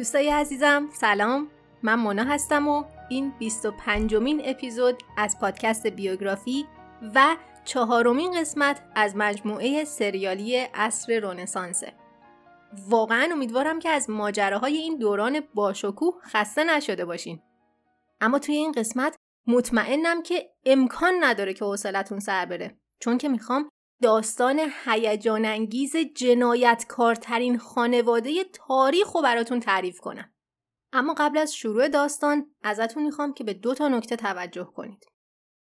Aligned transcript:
دوستای 0.00 0.30
عزیزم 0.30 0.88
سلام. 0.92 1.50
من 1.82 1.94
مونا 1.94 2.24
هستم 2.24 2.68
و 2.68 2.84
این 3.08 3.32
25 3.38 4.14
مین 4.14 4.42
اپیزود 4.44 5.02
از 5.16 5.38
پادکست 5.40 5.86
بیوگرافی 5.86 6.66
و 7.14 7.36
چهارمین 7.64 8.40
قسمت 8.40 8.82
از 8.94 9.16
مجموعه 9.16 9.84
سریالی 9.84 10.66
اصر 10.74 11.20
رونسانسه 11.20 11.92
واقعا 12.88 13.28
امیدوارم 13.32 13.78
که 13.78 13.88
از 13.88 14.10
ماجراهای 14.10 14.76
این 14.76 14.98
دوران 14.98 15.40
باشکوه 15.54 16.14
خسته 16.22 16.64
نشده 16.64 17.04
باشین. 17.04 17.42
اما 18.20 18.38
توی 18.38 18.54
این 18.54 18.72
قسمت 18.72 19.16
مطمئنم 19.46 20.22
که 20.22 20.50
امکان 20.66 21.14
نداره 21.20 21.54
که 21.54 21.64
حوصلتون 21.64 22.20
سر 22.20 22.46
بره 22.46 22.76
چون 23.00 23.18
که 23.18 23.28
می‌خوام 23.28 23.68
داستان 24.02 24.60
هیجان 24.84 25.44
انگیز 25.44 25.96
جنایتکارترین 25.96 27.58
خانواده 27.58 28.44
تاریخ 28.44 29.12
رو 29.12 29.22
براتون 29.22 29.60
تعریف 29.60 30.00
کنم. 30.00 30.32
اما 30.92 31.14
قبل 31.18 31.38
از 31.38 31.54
شروع 31.54 31.88
داستان 31.88 32.54
ازتون 32.62 33.02
می‌خوام 33.02 33.34
که 33.34 33.44
به 33.44 33.54
دو 33.54 33.74
تا 33.74 33.88
نکته 33.88 34.16
توجه 34.16 34.64
کنید. 34.64 35.10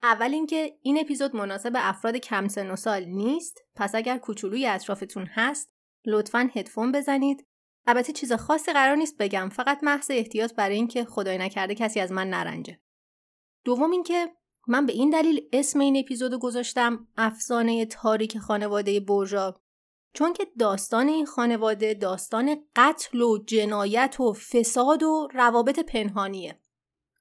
اول 0.03 0.33
اینکه 0.33 0.77
این 0.81 0.99
اپیزود 0.99 1.35
مناسب 1.35 1.71
افراد 1.75 2.15
کم 2.15 2.47
سن 2.47 2.71
و 2.71 2.75
سال 2.75 3.05
نیست 3.05 3.61
پس 3.75 3.95
اگر 3.95 4.17
کوچولوی 4.17 4.65
اطرافتون 4.65 5.25
هست 5.25 5.73
لطفا 6.05 6.49
هدفون 6.55 6.91
بزنید 6.91 7.47
البته 7.87 8.13
چیز 8.13 8.33
خاصی 8.33 8.73
قرار 8.73 8.95
نیست 8.95 9.17
بگم 9.17 9.49
فقط 9.49 9.83
محض 9.83 10.11
احتیاط 10.11 10.53
برای 10.53 10.75
اینکه 10.75 11.05
خدای 11.05 11.37
نکرده 11.37 11.75
کسی 11.75 11.99
از 11.99 12.11
من 12.11 12.29
نرنجه 12.29 12.79
دوم 13.65 13.91
اینکه 13.91 14.31
من 14.67 14.85
به 14.85 14.93
این 14.93 15.09
دلیل 15.09 15.49
اسم 15.53 15.79
این 15.79 15.97
اپیزودو 15.97 16.37
گذاشتم 16.37 17.07
افسانه 17.17 17.85
تاریک 17.85 18.37
خانواده 18.37 18.99
بورژا 18.99 19.55
چون 20.13 20.33
که 20.33 20.47
داستان 20.59 21.07
این 21.07 21.25
خانواده 21.25 21.93
داستان 21.93 22.55
قتل 22.75 23.21
و 23.21 23.37
جنایت 23.37 24.19
و 24.19 24.33
فساد 24.33 25.03
و 25.03 25.27
روابط 25.33 25.79
پنهانیه. 25.79 26.59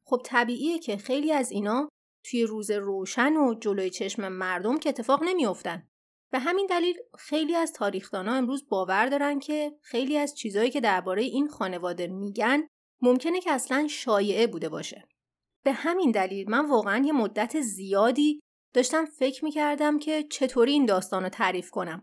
خب 0.05 0.23
طبیعیه 0.25 0.79
که 0.79 0.97
خیلی 0.97 1.33
از 1.33 1.51
اینا 1.51 1.89
توی 2.25 2.45
روز 2.45 2.71
روشن 2.71 3.37
و 3.37 3.55
جلوی 3.55 3.91
چشم 3.91 4.29
مردم 4.29 4.79
که 4.79 4.89
اتفاق 4.89 5.23
نمیافتن. 5.23 5.89
به 6.31 6.39
همین 6.39 6.67
دلیل 6.67 6.97
خیلی 7.19 7.57
از 7.57 7.73
تاریخدانا 7.73 8.35
امروز 8.35 8.69
باور 8.69 9.07
دارن 9.07 9.39
که 9.39 9.73
خیلی 9.81 10.17
از 10.17 10.35
چیزهایی 10.35 10.71
که 10.71 10.81
درباره 10.81 11.23
این 11.23 11.49
خانواده 11.49 12.07
میگن 12.07 12.69
ممکنه 13.03 13.41
که 13.41 13.53
اصلا 13.53 13.87
شایعه 13.89 14.47
بوده 14.47 14.69
باشه. 14.69 15.09
به 15.65 15.73
همین 15.73 16.11
دلیل 16.11 16.51
من 16.51 16.71
واقعا 16.71 17.05
یه 17.07 17.13
مدت 17.13 17.61
زیادی 17.61 18.41
داشتم 18.75 19.05
فکر 19.05 19.45
می‌کردم 19.45 19.99
که 19.99 20.23
چطوری 20.23 20.73
این 20.73 20.87
داستان 20.87 21.23
رو 21.23 21.29
تعریف 21.29 21.71
کنم. 21.71 22.03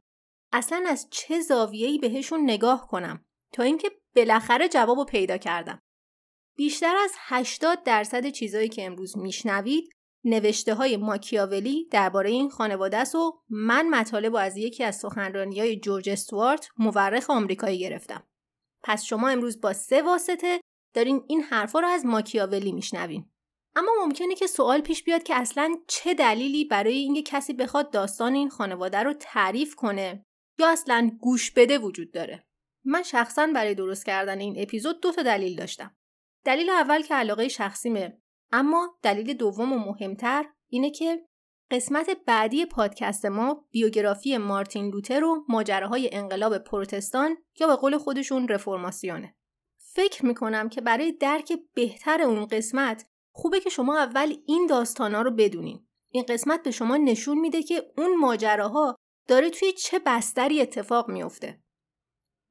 اصلا 0.53 0.83
از 0.87 1.07
چه 1.11 1.39
زاویه‌ای 1.39 1.97
بهشون 1.97 2.43
نگاه 2.43 2.87
کنم 2.87 3.25
تا 3.53 3.63
اینکه 3.63 3.91
بالاخره 4.15 4.69
جواب 4.69 4.97
رو 4.97 5.05
پیدا 5.05 5.37
کردم. 5.37 5.79
بیشتر 6.57 6.95
از 6.95 7.11
80 7.17 7.83
درصد 7.83 8.29
چیزایی 8.29 8.69
که 8.69 8.85
امروز 8.85 9.17
میشنوید 9.17 9.89
نوشته 10.23 10.73
های 10.73 10.97
ماکیاولی 10.97 11.87
درباره 11.91 12.29
این 12.29 12.49
خانواده 12.49 12.97
است 12.97 13.15
و 13.15 13.41
من 13.49 13.89
مطالب 13.89 14.35
از 14.35 14.57
یکی 14.57 14.83
از 14.83 14.95
سخنرانی 14.95 15.59
های 15.59 15.79
جورج 15.79 16.09
استوارت 16.09 16.69
مورخ 16.77 17.29
آمریکایی 17.29 17.79
گرفتم. 17.79 18.27
پس 18.83 19.03
شما 19.03 19.29
امروز 19.29 19.61
با 19.61 19.73
سه 19.73 20.01
واسطه 20.01 20.61
دارین 20.93 21.23
این 21.27 21.41
حرفا 21.41 21.79
رو 21.79 21.87
از 21.87 22.05
ماکیاولی 22.05 22.71
میشنوین. 22.71 23.31
اما 23.75 23.91
ممکنه 24.05 24.35
که 24.35 24.47
سوال 24.47 24.81
پیش 24.81 25.03
بیاد 25.03 25.23
که 25.23 25.35
اصلا 25.35 25.75
چه 25.87 26.13
دلیلی 26.13 26.65
برای 26.65 26.97
اینکه 26.97 27.21
کسی 27.21 27.53
بخواد 27.53 27.91
داستان 27.91 28.33
این 28.33 28.49
خانواده 28.49 28.97
رو 28.97 29.13
تعریف 29.13 29.75
کنه 29.75 30.25
یا 30.59 30.69
اصلا 30.69 31.11
گوش 31.19 31.51
بده 31.51 31.77
وجود 31.77 32.11
داره. 32.11 32.43
من 32.85 33.03
شخصا 33.03 33.47
برای 33.47 33.75
درست 33.75 34.05
کردن 34.05 34.39
این 34.39 34.61
اپیزود 34.61 35.01
دو 35.01 35.11
تا 35.11 35.21
دلیل 35.21 35.55
داشتم. 35.55 35.95
دلیل 36.45 36.69
اول 36.69 37.01
که 37.01 37.15
علاقه 37.15 37.47
شخصیمه 37.47 38.21
اما 38.51 38.99
دلیل 39.01 39.33
دوم 39.33 39.73
و 39.73 39.77
مهمتر 39.79 40.45
اینه 40.69 40.91
که 40.91 41.25
قسمت 41.71 42.09
بعدی 42.25 42.65
پادکست 42.65 43.25
ما 43.25 43.65
بیوگرافی 43.71 44.37
مارتین 44.37 44.89
لوتر 44.89 45.23
و 45.23 45.45
ماجراهای 45.49 46.09
انقلاب 46.13 46.57
پروتستان 46.57 47.37
یا 47.59 47.67
به 47.67 47.75
قول 47.75 47.97
خودشون 47.97 48.47
رفرماسیونه 48.47 49.35
فکر 49.77 50.25
می‌کنم 50.25 50.69
که 50.69 50.81
برای 50.81 51.11
درک 51.11 51.53
بهتر 51.73 52.21
اون 52.21 52.45
قسمت 52.45 53.05
خوبه 53.31 53.59
که 53.59 53.69
شما 53.69 53.97
اول 53.97 54.35
این 54.45 54.67
داستانا 54.67 55.21
رو 55.21 55.31
بدونین. 55.31 55.87
این 56.11 56.23
قسمت 56.29 56.63
به 56.63 56.71
شما 56.71 56.97
نشون 56.97 57.39
میده 57.39 57.63
که 57.63 57.91
اون 57.97 58.17
ماجراها 58.17 58.95
داره 59.27 59.49
توی 59.49 59.71
چه 59.71 59.99
بستری 60.05 60.61
اتفاق 60.61 61.09
میفته. 61.09 61.61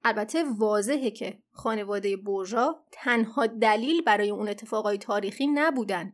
البته 0.04 0.44
واضحه 0.58 1.10
که 1.10 1.42
خانواده 1.52 2.16
برژا 2.16 2.84
تنها 2.92 3.46
دلیل 3.46 4.02
برای 4.02 4.30
اون 4.30 4.48
اتفاقای 4.48 4.98
تاریخی 4.98 5.46
نبودن. 5.46 6.12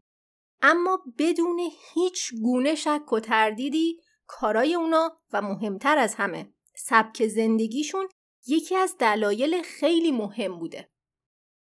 اما 0.62 1.02
بدون 1.18 1.60
هیچ 1.94 2.34
گونه 2.42 2.74
شک 2.74 3.12
و 3.12 3.20
تردیدی 3.20 4.00
کارای 4.26 4.74
اونا 4.74 5.16
و 5.32 5.42
مهمتر 5.42 5.98
از 5.98 6.14
همه 6.14 6.54
سبک 6.76 7.26
زندگیشون 7.26 8.08
یکی 8.46 8.76
از 8.76 8.96
دلایل 8.98 9.62
خیلی 9.62 10.12
مهم 10.12 10.58
بوده. 10.58 10.90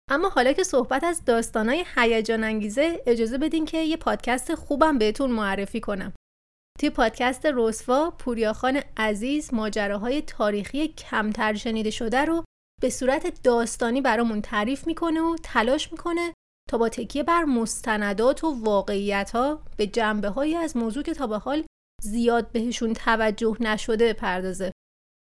اما 0.09 0.29
حالا 0.29 0.53
که 0.53 0.63
صحبت 0.63 1.03
از 1.03 1.25
داستانای 1.25 1.85
هیجان 1.95 2.43
انگیزه 2.43 3.03
اجازه 3.05 3.37
بدین 3.37 3.65
که 3.65 3.77
یه 3.77 3.97
پادکست 3.97 4.55
خوبم 4.55 4.97
بهتون 4.97 5.31
معرفی 5.31 5.79
کنم. 5.79 6.13
توی 6.79 6.89
پادکست 6.89 7.45
رسوا 7.45 8.11
پوریاخان 8.11 8.81
عزیز 8.97 9.53
ماجراهای 9.53 10.21
تاریخی 10.21 10.87
کمتر 10.87 11.53
شنیده 11.53 11.89
شده 11.89 12.25
رو 12.25 12.43
به 12.81 12.89
صورت 12.89 13.43
داستانی 13.43 14.01
برامون 14.01 14.41
تعریف 14.41 14.87
می‌کنه 14.87 15.21
و 15.21 15.35
تلاش 15.43 15.91
می‌کنه 15.91 16.33
تا 16.69 16.77
با 16.77 16.89
تکیه 16.89 17.23
بر 17.23 17.43
مستندات 17.43 18.43
و 18.43 18.63
واقعیت 18.63 19.31
ها 19.31 19.63
به 19.77 19.87
جنبه 19.87 20.29
های 20.29 20.55
از 20.55 20.77
موضوع 20.77 21.03
که 21.03 21.13
تا 21.13 21.27
به 21.27 21.37
حال 21.37 21.63
زیاد 22.03 22.51
بهشون 22.51 22.93
توجه 22.93 23.57
نشده 23.59 24.13
بپردازه. 24.13 24.71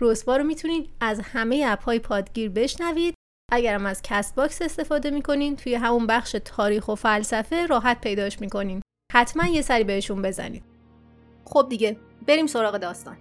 رسوا 0.02 0.36
رو 0.36 0.44
می‌تونید 0.44 0.90
از 1.00 1.20
همه 1.20 1.64
اپ 1.66 1.82
های 1.82 1.98
پادگیر 1.98 2.50
بشنوید 2.50 3.14
اگرم 3.52 3.86
از 3.86 4.02
Castbox 4.02 4.62
استفاده 4.62 5.10
می‌کنین 5.10 5.56
توی 5.56 5.74
همون 5.74 6.06
بخش 6.06 6.36
تاریخ 6.44 6.88
و 6.88 6.94
فلسفه 6.94 7.66
راحت 7.66 8.00
پیداش 8.00 8.40
می‌کنین. 8.40 8.82
حتما 9.12 9.46
یه 9.46 9.62
سری 9.62 9.84
بهشون 9.84 10.22
بزنید 10.22 10.64
خب 11.44 11.66
دیگه 11.70 11.96
بریم 12.28 12.46
سراغ 12.46 12.76
داستان. 12.76 13.16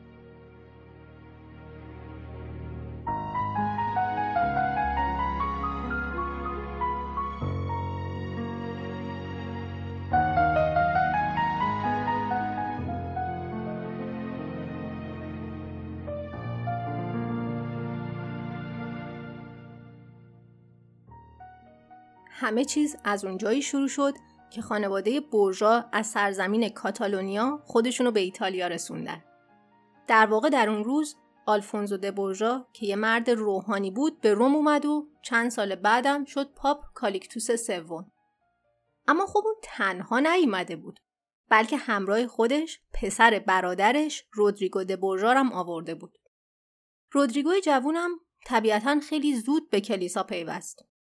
همه 22.37 22.65
چیز 22.65 22.97
از 23.03 23.25
اونجایی 23.25 23.61
شروع 23.61 23.87
شد 23.87 24.13
که 24.49 24.61
خانواده 24.61 25.19
بورژا 25.19 25.85
از 25.91 26.07
سرزمین 26.07 26.69
کاتالونیا 26.69 27.59
خودشونو 27.63 28.11
به 28.11 28.19
ایتالیا 28.19 28.67
رسوندن. 28.67 29.23
در 30.07 30.25
واقع 30.25 30.49
در 30.49 30.69
اون 30.69 30.83
روز 30.83 31.15
آلفونزو 31.45 31.97
د 31.97 32.15
بورژا 32.15 32.67
که 32.73 32.85
یه 32.85 32.95
مرد 32.95 33.29
روحانی 33.29 33.91
بود 33.91 34.21
به 34.21 34.33
روم 34.33 34.55
اومد 34.55 34.85
و 34.85 35.07
چند 35.21 35.51
سال 35.51 35.75
بعدم 35.75 36.25
شد 36.25 36.53
پاپ 36.53 36.83
کالیکتوس 36.93 37.51
سوم. 37.51 38.11
اما 39.07 39.25
خب 39.25 39.43
اون 39.45 39.55
تنها 39.63 40.19
نیومده 40.19 40.75
بود 40.75 40.99
بلکه 41.49 41.77
همراه 41.77 42.27
خودش 42.27 42.79
پسر 42.93 43.39
برادرش 43.39 44.25
رودریگو 44.31 44.83
د 44.83 44.99
بورژا 44.99 45.33
هم 45.33 45.53
آورده 45.53 45.95
بود. 45.95 46.17
رودریگو 47.11 47.59
جوونم 47.63 48.09
طبیعتا 48.45 48.99
خیلی 48.99 49.35
زود 49.35 49.69
به 49.69 49.81
کلیسا 49.81 50.23
پیوست. 50.23 50.94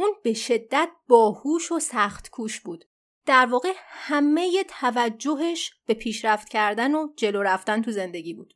اون 0.00 0.14
به 0.22 0.32
شدت 0.32 0.88
باهوش 1.08 1.72
و 1.72 1.78
سخت 1.78 2.30
کوش 2.30 2.60
بود. 2.60 2.84
در 3.26 3.46
واقع 3.46 3.72
همه 3.76 4.64
توجهش 4.68 5.72
به 5.86 5.94
پیشرفت 5.94 6.48
کردن 6.48 6.94
و 6.94 7.12
جلو 7.16 7.42
رفتن 7.42 7.82
تو 7.82 7.90
زندگی 7.90 8.34
بود. 8.34 8.54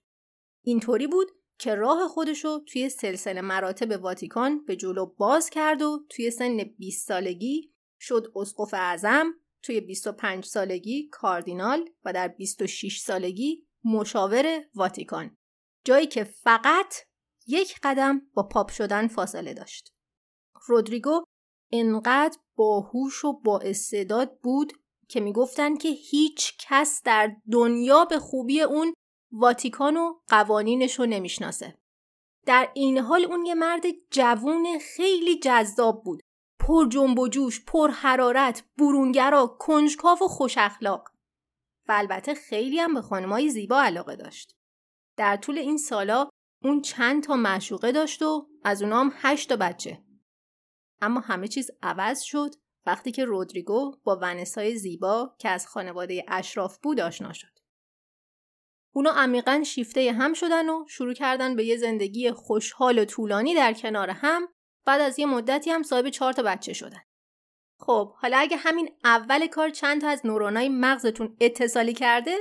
اینطوری 0.63 1.07
بود 1.07 1.31
که 1.59 1.75
راه 1.75 2.09
خودشو 2.09 2.59
توی 2.59 2.89
سلسله 2.89 3.41
مراتب 3.41 4.03
واتیکان 4.03 4.65
به 4.65 4.77
جلو 4.77 5.07
باز 5.07 5.51
کرد 5.51 5.83
و 5.83 6.07
توی 6.09 6.31
سن 6.31 6.57
20 6.79 7.09
سالگی 7.09 7.75
شد 8.01 8.33
اسقف 8.37 8.75
اعظم، 8.75 9.35
توی 9.63 9.81
25 9.81 10.45
سالگی 10.45 11.09
کاردینال 11.09 11.89
و 12.05 12.13
در 12.13 12.29
26 12.29 13.01
سالگی 13.01 13.67
مشاور 13.85 14.65
واتیکان. 14.75 15.37
جایی 15.85 16.07
که 16.07 16.25
فقط 16.25 16.95
یک 17.47 17.79
قدم 17.83 18.23
با 18.35 18.43
پاپ 18.43 18.71
شدن 18.71 19.09
فاصله 19.09 19.55
داشت. 19.55 19.95
رودریگو 20.67 21.25
انقدر 21.75 22.39
باهوش 22.57 23.25
و 23.25 23.33
با 23.33 23.59
استعداد 23.59 24.39
بود 24.43 24.73
که 25.09 25.21
می‌گفتن 25.21 25.77
که 25.77 25.89
هیچ 25.89 26.53
کس 26.59 27.03
در 27.05 27.37
دنیا 27.53 28.05
به 28.05 28.19
خوبی 28.19 28.61
اون 28.61 28.95
واتیکان 29.33 29.97
و 29.97 30.15
قوانینش 30.29 30.99
رو 30.99 31.07
نمی‌شناسه. 31.07 31.79
در 32.47 32.71
این 32.75 32.99
حال 32.99 33.25
اون 33.25 33.47
یه 33.47 33.55
مرد 33.55 33.83
جوون 34.11 34.79
خیلی 34.97 35.39
جذاب 35.39 36.05
بود. 36.05 36.23
پر 36.61 36.89
جنب 36.89 37.19
و 37.19 37.29
جوش 37.29 37.65
پر 37.65 37.91
حرارت 37.91 38.65
برونگرا 38.79 39.47
کنجکاو 39.47 40.19
و 40.23 40.29
خوش 40.29 40.59
اخلاق. 40.59 41.09
و 41.89 41.93
البته 41.93 42.35
خیلی 42.35 42.79
هم 42.81 42.95
به 42.95 43.03
خانمای 43.03 43.49
زیبا 43.49 43.83
علاقه 43.83 44.17
داشت. 44.17 44.57
در 45.17 45.37
طول 45.37 45.59
این 45.59 45.79
سالا 45.79 46.29
اون 46.63 46.81
چند 46.81 47.23
تا 47.23 47.37
معشوقه 47.37 47.93
داشت 47.93 48.23
و 48.23 48.49
از 48.65 48.83
اونام 48.83 49.13
هشت 49.17 49.49
تا 49.49 49.57
بچه. 49.57 50.04
اما 51.01 51.21
همه 51.21 51.49
چیز 51.49 51.71
عوض 51.83 52.23
شد 52.23 52.51
وقتی 52.87 53.13
که 53.13 53.25
رودریگو 53.25 53.97
با 54.05 54.19
ونسای 54.23 54.77
زیبا 54.77 55.37
که 55.39 55.49
از 55.49 55.67
خانواده 55.67 56.25
اشراف 56.29 56.79
بود 56.79 57.01
آشنا 57.01 57.33
شد. 57.33 57.59
اونا 58.95 59.11
عمیقا 59.11 59.63
شیفته 59.67 60.13
هم 60.13 60.35
شدن 60.35 60.69
و 60.69 60.85
شروع 60.89 61.15
کردن 61.15 61.57
به 61.57 61.65
یه 61.65 61.77
زندگی 61.77 62.31
خوشحال 62.31 62.99
و 62.99 63.05
طولانی 63.05 63.55
در 63.55 63.73
کنار 63.73 64.11
هم 64.11 64.49
بعد 64.87 65.01
از 65.01 65.19
یه 65.19 65.27
مدتی 65.27 65.71
هم 65.71 65.83
صاحب 65.83 66.09
چهار 66.09 66.33
تا 66.33 66.43
بچه 66.43 66.73
شدن. 66.73 67.03
خب 67.79 68.13
حالا 68.13 68.39
اگه 68.39 68.57
همین 68.57 68.91
اول 69.05 69.47
کار 69.47 69.71
چند 69.71 70.01
تا 70.01 70.09
از 70.09 70.27
نورانای 70.27 70.69
مغزتون 70.69 71.37
اتصالی 71.41 71.93
کرده 71.93 72.37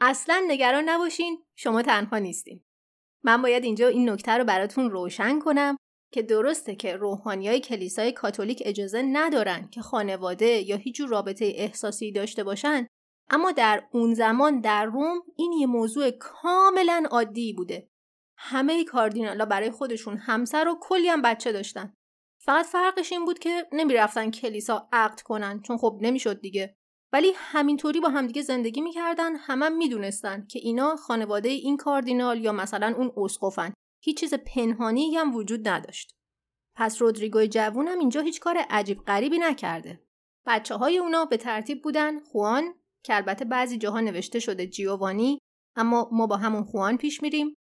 اصلا 0.00 0.42
نگران 0.48 0.88
نباشین 0.88 1.44
شما 1.56 1.82
تنها 1.82 2.18
نیستین. 2.18 2.64
من 3.24 3.42
باید 3.42 3.64
اینجا 3.64 3.88
این 3.88 4.10
نکته 4.10 4.32
رو 4.32 4.44
براتون 4.44 4.90
روشن 4.90 5.38
کنم 5.38 5.76
که 6.12 6.22
درسته 6.22 6.74
که 6.74 6.96
روحانی 6.96 7.48
های 7.48 7.60
کلیسای 7.60 8.12
کاتولیک 8.12 8.62
اجازه 8.64 9.02
ندارن 9.02 9.68
که 9.68 9.82
خانواده 9.82 10.46
یا 10.46 10.76
هیچ 10.76 11.00
رابطه 11.08 11.52
احساسی 11.54 12.12
داشته 12.12 12.44
باشن 12.44 12.86
اما 13.30 13.52
در 13.52 13.88
اون 13.92 14.14
زمان 14.14 14.60
در 14.60 14.84
روم 14.84 15.22
این 15.36 15.52
یه 15.52 15.66
موضوع 15.66 16.10
کاملا 16.10 17.04
عادی 17.10 17.52
بوده. 17.52 17.88
همه 18.38 18.84
کاردینالا 18.84 19.46
برای 19.46 19.70
خودشون 19.70 20.16
همسر 20.16 20.68
و 20.68 20.78
کلی 20.80 21.08
هم 21.08 21.22
بچه 21.22 21.52
داشتن. 21.52 21.94
فقط 22.40 22.66
فرقش 22.66 23.12
این 23.12 23.24
بود 23.24 23.38
که 23.38 23.66
نمی‌رفتن 23.72 24.30
کلیسا 24.30 24.88
عقد 24.92 25.20
کنن 25.20 25.62
چون 25.62 25.76
خب 25.76 25.98
نمی‌شد 26.00 26.40
دیگه. 26.40 26.74
ولی 27.12 27.32
همینطوری 27.36 28.00
با 28.00 28.08
همدیگه 28.08 28.42
زندگی 28.42 28.80
می‌کردن 28.80 29.36
همه 29.36 29.66
هم 29.66 29.76
می‌دونستن 29.76 30.46
که 30.46 30.58
اینا 30.58 30.96
خانواده 30.96 31.48
این 31.48 31.76
کاردینال 31.76 32.44
یا 32.44 32.52
مثلا 32.52 32.94
اون 32.96 33.12
اسقفن. 33.16 33.72
هیچ 34.08 34.20
چیز 34.20 34.34
پنهانی 34.34 35.16
هم 35.16 35.34
وجود 35.34 35.68
نداشت. 35.68 36.14
پس 36.76 37.02
رودریگوی 37.02 37.50
هم 37.56 37.98
اینجا 37.98 38.20
هیچ 38.20 38.40
کار 38.40 38.58
عجیب 38.70 38.98
غریبی 39.00 39.38
نکرده. 39.38 40.02
بچه 40.46 40.74
های 40.74 40.98
اونا 40.98 41.24
به 41.24 41.36
ترتیب 41.36 41.82
بودن 41.82 42.20
خوان 42.20 42.74
که 43.04 43.16
البته 43.16 43.44
بعضی 43.44 43.78
جاها 43.78 44.00
نوشته 44.00 44.38
شده 44.38 44.66
جیووانی 44.66 45.38
اما 45.76 46.08
ما 46.12 46.26
با 46.26 46.36
همون 46.36 46.64
خوان 46.64 46.96
پیش 46.96 47.22
میریم. 47.22 47.54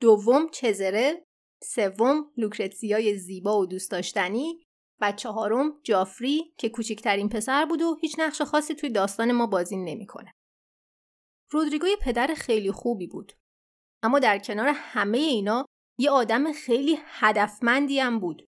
دوم 0.00 0.48
چزره، 0.48 1.26
سوم 1.62 2.32
لوکرتسیای 2.36 3.18
زیبا 3.18 3.60
و 3.60 3.66
دوست 3.66 3.90
داشتنی 3.90 4.62
و 5.00 5.12
چهارم 5.12 5.80
جافری 5.82 6.54
که 6.58 6.68
کوچکترین 6.68 7.28
پسر 7.28 7.64
بود 7.64 7.82
و 7.82 7.98
هیچ 8.00 8.14
نقش 8.18 8.42
خاصی 8.42 8.74
توی 8.74 8.90
داستان 8.90 9.32
ما 9.32 9.46
بازی 9.46 9.76
نمی‌کنه. 9.76 10.32
رودریگوی 11.50 11.96
پدر 12.00 12.34
خیلی 12.34 12.72
خوبی 12.72 13.06
بود. 13.06 13.32
اما 14.02 14.18
در 14.18 14.38
کنار 14.38 14.68
همه 14.74 15.18
اینا 15.18 15.66
یه 15.98 16.10
آدم 16.10 16.52
خیلی 16.52 16.98
هدفمندی 17.06 18.00
هم 18.00 18.20
بود. 18.20 18.44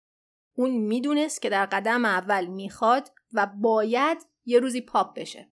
اون 0.57 0.71
می‌دونست 0.71 1.41
که 1.41 1.49
در 1.49 1.65
قدم 1.65 2.05
اول 2.05 2.45
می‌خواد 2.45 3.11
و 3.33 3.47
باید 3.61 4.17
یه 4.45 4.59
روزی 4.59 4.81
پاپ 4.81 5.19
بشه. 5.19 5.51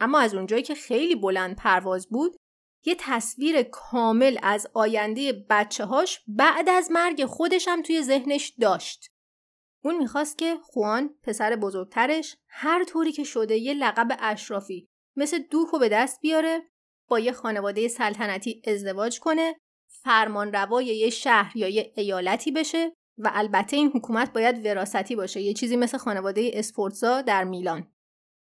اما 0.00 0.18
از 0.18 0.34
اونجایی 0.34 0.62
که 0.62 0.74
خیلی 0.74 1.14
بلند 1.14 1.56
پرواز 1.56 2.08
بود 2.08 2.36
یه 2.84 2.96
تصویر 2.98 3.62
کامل 3.62 4.38
از 4.42 4.66
آینده 4.74 5.46
بچه 5.50 5.84
هاش 5.84 6.20
بعد 6.26 6.68
از 6.68 6.90
مرگ 6.90 7.24
خودش 7.24 7.68
هم 7.68 7.82
توی 7.82 8.02
ذهنش 8.02 8.52
داشت. 8.60 9.06
اون 9.84 9.98
می‌خواست 9.98 10.38
که 10.38 10.56
خوان 10.62 11.14
پسر 11.22 11.56
بزرگترش 11.56 12.36
هر 12.48 12.84
طوری 12.84 13.12
که 13.12 13.24
شده 13.24 13.56
یه 13.56 13.74
لقب 13.74 14.16
اشرافی 14.20 14.88
مثل 15.16 15.38
دوکو 15.38 15.78
به 15.78 15.88
دست 15.88 16.20
بیاره 16.20 16.62
با 17.08 17.18
یه 17.18 17.32
خانواده 17.32 17.88
سلطنتی 17.88 18.62
ازدواج 18.66 19.20
کنه 19.20 19.56
فرمان 19.92 20.52
روای 20.52 20.86
یه 20.86 21.10
شهر 21.10 21.56
یا 21.56 21.68
یه 21.68 21.92
ایالتی 21.96 22.50
بشه 22.50 22.92
و 23.18 23.30
البته 23.34 23.76
این 23.76 23.90
حکومت 23.94 24.32
باید 24.32 24.66
وراستی 24.66 25.16
باشه. 25.16 25.40
یه 25.40 25.54
چیزی 25.54 25.76
مثل 25.76 25.98
خانواده 25.98 26.50
اسپورتزا 26.54 27.22
در 27.22 27.44
میلان. 27.44 27.92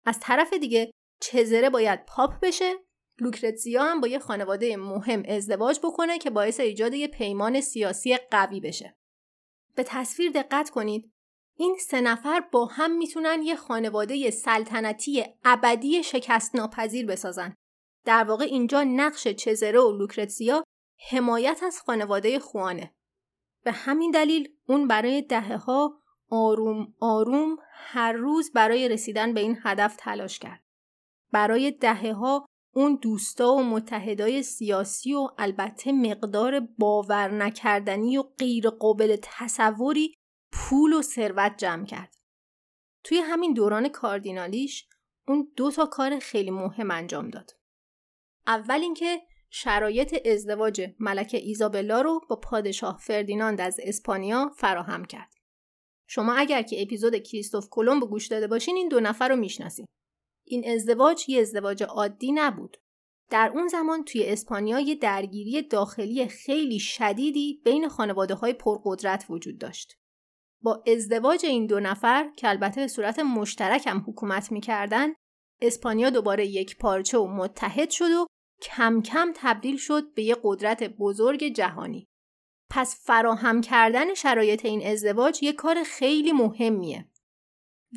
از 0.05 0.19
طرف 0.19 0.53
دیگه 0.53 0.91
چزره 1.21 1.69
باید 1.69 2.05
پاپ 2.05 2.33
بشه. 2.41 2.73
لوکرتزیا 3.19 3.83
هم 3.83 4.01
با 4.01 4.07
یه 4.07 4.19
خانواده 4.19 4.77
مهم 4.77 5.23
ازدواج 5.27 5.79
بکنه 5.83 6.17
که 6.17 6.29
باعث 6.29 6.59
ایجاد 6.59 6.93
یه 6.93 7.07
پیمان 7.07 7.61
سیاسی 7.61 8.17
قوی 8.31 8.59
بشه. 8.59 8.97
به 9.75 9.83
تصویر 9.83 10.31
دقت 10.31 10.69
کنید. 10.69 11.11
این 11.57 11.77
سه 11.79 12.01
نفر 12.01 12.39
با 12.39 12.65
هم 12.65 12.97
می‌تونن 12.97 13.41
یه 13.43 13.55
خانواده 13.55 14.31
سلطنتی 14.31 15.25
ابدی 15.43 16.03
شکست 16.03 16.55
ناپذیر 16.55 17.05
بسازن. 17.05 17.53
در 18.05 18.23
واقع 18.23 18.45
اینجا 18.45 18.83
نقش 18.83 19.27
چزره 19.27 19.79
و 19.79 19.91
لوکرتزیا 19.91 20.63
حمایت 21.09 21.63
از 21.63 21.81
خانواده 21.81 22.39
خوانه. 22.39 22.95
به 23.63 23.71
همین 23.71 24.11
دلیل 24.11 24.53
اون 24.67 24.87
برای 24.87 25.21
دهه 25.21 25.55
ها 25.55 26.01
آروم 26.29 26.93
آروم 26.99 27.57
هر 27.71 28.13
روز 28.13 28.51
برای 28.51 28.89
رسیدن 28.89 29.33
به 29.33 29.39
این 29.39 29.57
هدف 29.63 29.95
تلاش 29.99 30.39
کرد. 30.39 30.63
برای 31.31 31.71
دهه 31.71 32.13
ها 32.13 32.45
اون 32.75 32.95
دوستا 32.95 33.53
و 33.53 33.63
متحدای 33.63 34.43
سیاسی 34.43 35.13
و 35.13 35.27
البته 35.37 35.91
مقدار 35.91 36.59
باور 36.59 37.31
نکردنی 37.31 38.17
و 38.17 38.23
غیر 38.23 38.69
قابل 38.69 39.17
تصوری 39.21 40.13
پول 40.51 40.93
و 40.93 41.01
ثروت 41.01 41.57
جمع 41.57 41.85
کرد. 41.85 42.15
توی 43.03 43.17
همین 43.17 43.53
دوران 43.53 43.89
کاردینالیش 43.89 44.87
اون 45.27 45.51
دو 45.55 45.71
تا 45.71 45.85
کار 45.85 46.19
خیلی 46.19 46.51
مهم 46.51 46.91
انجام 46.91 47.29
داد. 47.29 47.51
اول 48.47 48.81
اینکه 48.81 49.21
شرایط 49.49 50.27
ازدواج 50.27 50.89
ملکه 50.99 51.37
ایزابلا 51.37 52.01
رو 52.01 52.21
با 52.29 52.35
پادشاه 52.35 52.97
فردیناند 52.97 53.61
از 53.61 53.79
اسپانیا 53.83 54.51
فراهم 54.57 55.05
کرد. 55.05 55.33
شما 56.07 56.33
اگر 56.33 56.61
که 56.61 56.81
اپیزود 56.81 57.15
کریستوف 57.15 57.67
کلمب 57.71 58.03
گوش 58.03 58.27
داده 58.27 58.47
باشین 58.47 58.75
این 58.75 58.89
دو 58.89 58.99
نفر 58.99 59.29
رو 59.29 59.35
می‌شناسید. 59.35 59.85
این 60.47 60.69
ازدواج 60.69 61.29
یه 61.29 61.41
ازدواج 61.41 61.83
عادی 61.83 62.31
نبود. 62.31 62.77
در 63.29 63.51
اون 63.55 63.67
زمان 63.67 64.03
توی 64.03 64.25
اسپانیا 64.25 64.79
یه 64.79 64.95
درگیری 64.95 65.61
داخلی 65.61 66.27
خیلی 66.27 66.79
شدیدی 66.79 67.61
بین 67.65 67.87
خانواده 67.87 68.33
های 68.33 68.53
پرقدرت 68.53 69.25
وجود 69.29 69.57
داشت. 69.57 69.97
با 70.61 70.83
ازدواج 70.87 71.45
این 71.45 71.67
دو 71.67 71.79
نفر 71.79 72.29
که 72.37 72.49
البته 72.49 72.81
به 72.81 72.87
صورت 72.87 73.19
مشترک 73.19 73.87
هم 73.87 74.05
حکومت 74.07 74.51
می‌کردن 74.51 75.13
اسپانیا 75.61 76.09
دوباره 76.09 76.45
یک 76.47 76.77
پارچه 76.77 77.17
و 77.17 77.27
متحد 77.27 77.89
شد 77.89 78.11
و 78.11 78.25
کم 78.61 79.01
کم 79.01 79.31
تبدیل 79.35 79.77
شد 79.77 80.13
به 80.13 80.23
یه 80.23 80.37
قدرت 80.43 80.83
بزرگ 80.83 81.43
جهانی. 81.43 82.07
پس 82.69 83.05
فراهم 83.05 83.61
کردن 83.61 84.13
شرایط 84.13 84.65
این 84.65 84.87
ازدواج 84.87 85.43
یه 85.43 85.53
کار 85.53 85.83
خیلی 85.83 86.31
مهمیه. 86.31 87.09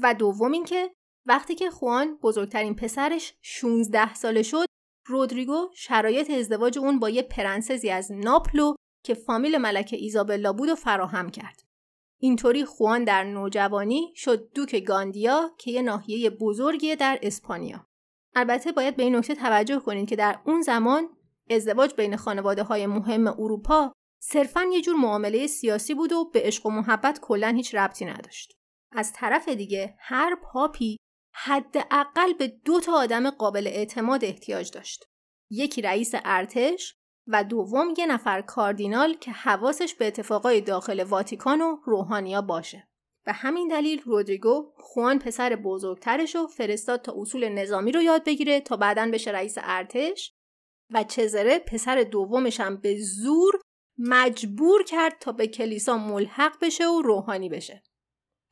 و 0.02 0.14
دوم 0.14 0.52
اینکه 0.52 0.90
وقتی 1.26 1.54
که 1.54 1.70
خوان 1.70 2.18
بزرگترین 2.22 2.74
پسرش 2.74 3.34
16 3.42 4.14
ساله 4.14 4.42
شد 4.42 4.66
رودریگو 5.06 5.70
شرایط 5.74 6.30
ازدواج 6.30 6.78
اون 6.78 6.98
با 6.98 7.10
یه 7.10 7.22
پرنسزی 7.22 7.90
از 7.90 8.12
ناپلو 8.12 8.74
که 9.04 9.14
فامیل 9.14 9.58
ملکه 9.58 9.96
ایزابلا 9.96 10.52
بود 10.52 10.68
و 10.68 10.74
فراهم 10.74 11.30
کرد. 11.30 11.62
اینطوری 12.20 12.64
خوان 12.64 13.04
در 13.04 13.24
نوجوانی 13.24 14.12
شد 14.16 14.52
دوک 14.52 14.76
گاندیا 14.76 15.50
که 15.58 15.70
یه 15.70 15.82
ناحیه 15.82 16.30
بزرگیه 16.30 16.96
در 16.96 17.18
اسپانیا. 17.22 17.87
البته 18.34 18.72
باید 18.72 18.96
به 18.96 19.02
این 19.02 19.16
نکته 19.16 19.34
توجه 19.34 19.78
کنید 19.78 20.08
که 20.08 20.16
در 20.16 20.40
اون 20.44 20.62
زمان 20.62 21.08
ازدواج 21.50 21.94
بین 21.94 22.16
خانواده 22.16 22.62
های 22.62 22.86
مهم 22.86 23.26
اروپا 23.26 23.92
صرفا 24.20 24.64
یه 24.72 24.80
جور 24.80 24.96
معامله 24.96 25.46
سیاسی 25.46 25.94
بود 25.94 26.12
و 26.12 26.30
به 26.30 26.40
عشق 26.42 26.66
و 26.66 26.70
محبت 26.70 27.20
کلا 27.20 27.48
هیچ 27.48 27.74
ربطی 27.74 28.04
نداشت. 28.04 28.58
از 28.92 29.12
طرف 29.12 29.48
دیگه 29.48 29.94
هر 29.98 30.36
پاپی 30.42 30.96
حداقل 31.32 32.32
به 32.38 32.46
دو 32.64 32.80
تا 32.80 32.92
آدم 32.92 33.30
قابل 33.30 33.66
اعتماد 33.66 34.24
احتیاج 34.24 34.70
داشت. 34.70 35.04
یکی 35.50 35.82
رئیس 35.82 36.12
ارتش 36.24 36.94
و 37.26 37.44
دوم 37.44 37.94
یه 37.98 38.06
نفر 38.06 38.42
کاردینال 38.42 39.14
که 39.14 39.30
حواسش 39.30 39.94
به 39.94 40.06
اتفاقای 40.06 40.60
داخل 40.60 41.02
واتیکان 41.02 41.60
و 41.60 41.76
روحانیا 41.84 42.42
باشه. 42.42 42.88
به 43.28 43.34
همین 43.34 43.68
دلیل 43.68 44.02
رودریگو 44.02 44.72
خوان 44.76 45.18
پسر 45.18 45.56
بزرگترش 45.56 46.34
رو 46.34 46.46
فرستاد 46.46 47.02
تا 47.02 47.14
اصول 47.16 47.48
نظامی 47.48 47.92
رو 47.92 48.02
یاد 48.02 48.24
بگیره 48.24 48.60
تا 48.60 48.76
بعدا 48.76 49.10
بشه 49.12 49.30
رئیس 49.30 49.54
ارتش 49.62 50.34
و 50.90 51.04
چزره 51.04 51.58
پسر 51.58 52.02
دومش 52.02 52.60
هم 52.60 52.76
به 52.76 52.96
زور 53.00 53.60
مجبور 53.98 54.82
کرد 54.82 55.18
تا 55.20 55.32
به 55.32 55.46
کلیسا 55.46 55.98
ملحق 55.98 56.56
بشه 56.62 56.88
و 56.88 57.02
روحانی 57.02 57.48
بشه. 57.48 57.82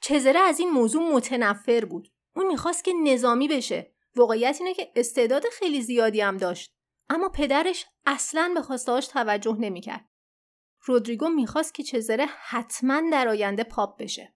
چزره 0.01 0.39
از 0.39 0.61
این 0.61 0.71
موضوع 0.71 1.03
متنفر 1.03 1.85
بود. 1.85 2.09
اون 2.35 2.47
می‌خواست 2.47 2.85
که 2.85 2.93
نظامی 3.05 3.49
بشه. 3.49 3.95
واقعیت 4.17 4.57
اینه 4.61 4.75
که 4.75 4.93
استعداد 4.97 5.45
خیلی 5.53 5.83
زیادی 5.83 6.21
هم 6.21 6.37
داشت. 6.37 6.71
اما 7.09 7.29
پدرش 7.29 7.87
اصلا 8.07 8.53
به 8.55 8.63
خواستهاش 8.63 9.07
توجه 9.07 9.57
نمی‌کرد. 9.61 10.09
رودریگو 10.85 11.29
می‌خواست 11.29 11.75
که 11.75 11.83
چزره 11.83 12.27
حتما 12.27 13.03
در 13.13 13.29
آینده 13.29 13.65
پاپ 13.65 14.03
بشه. 14.03 14.36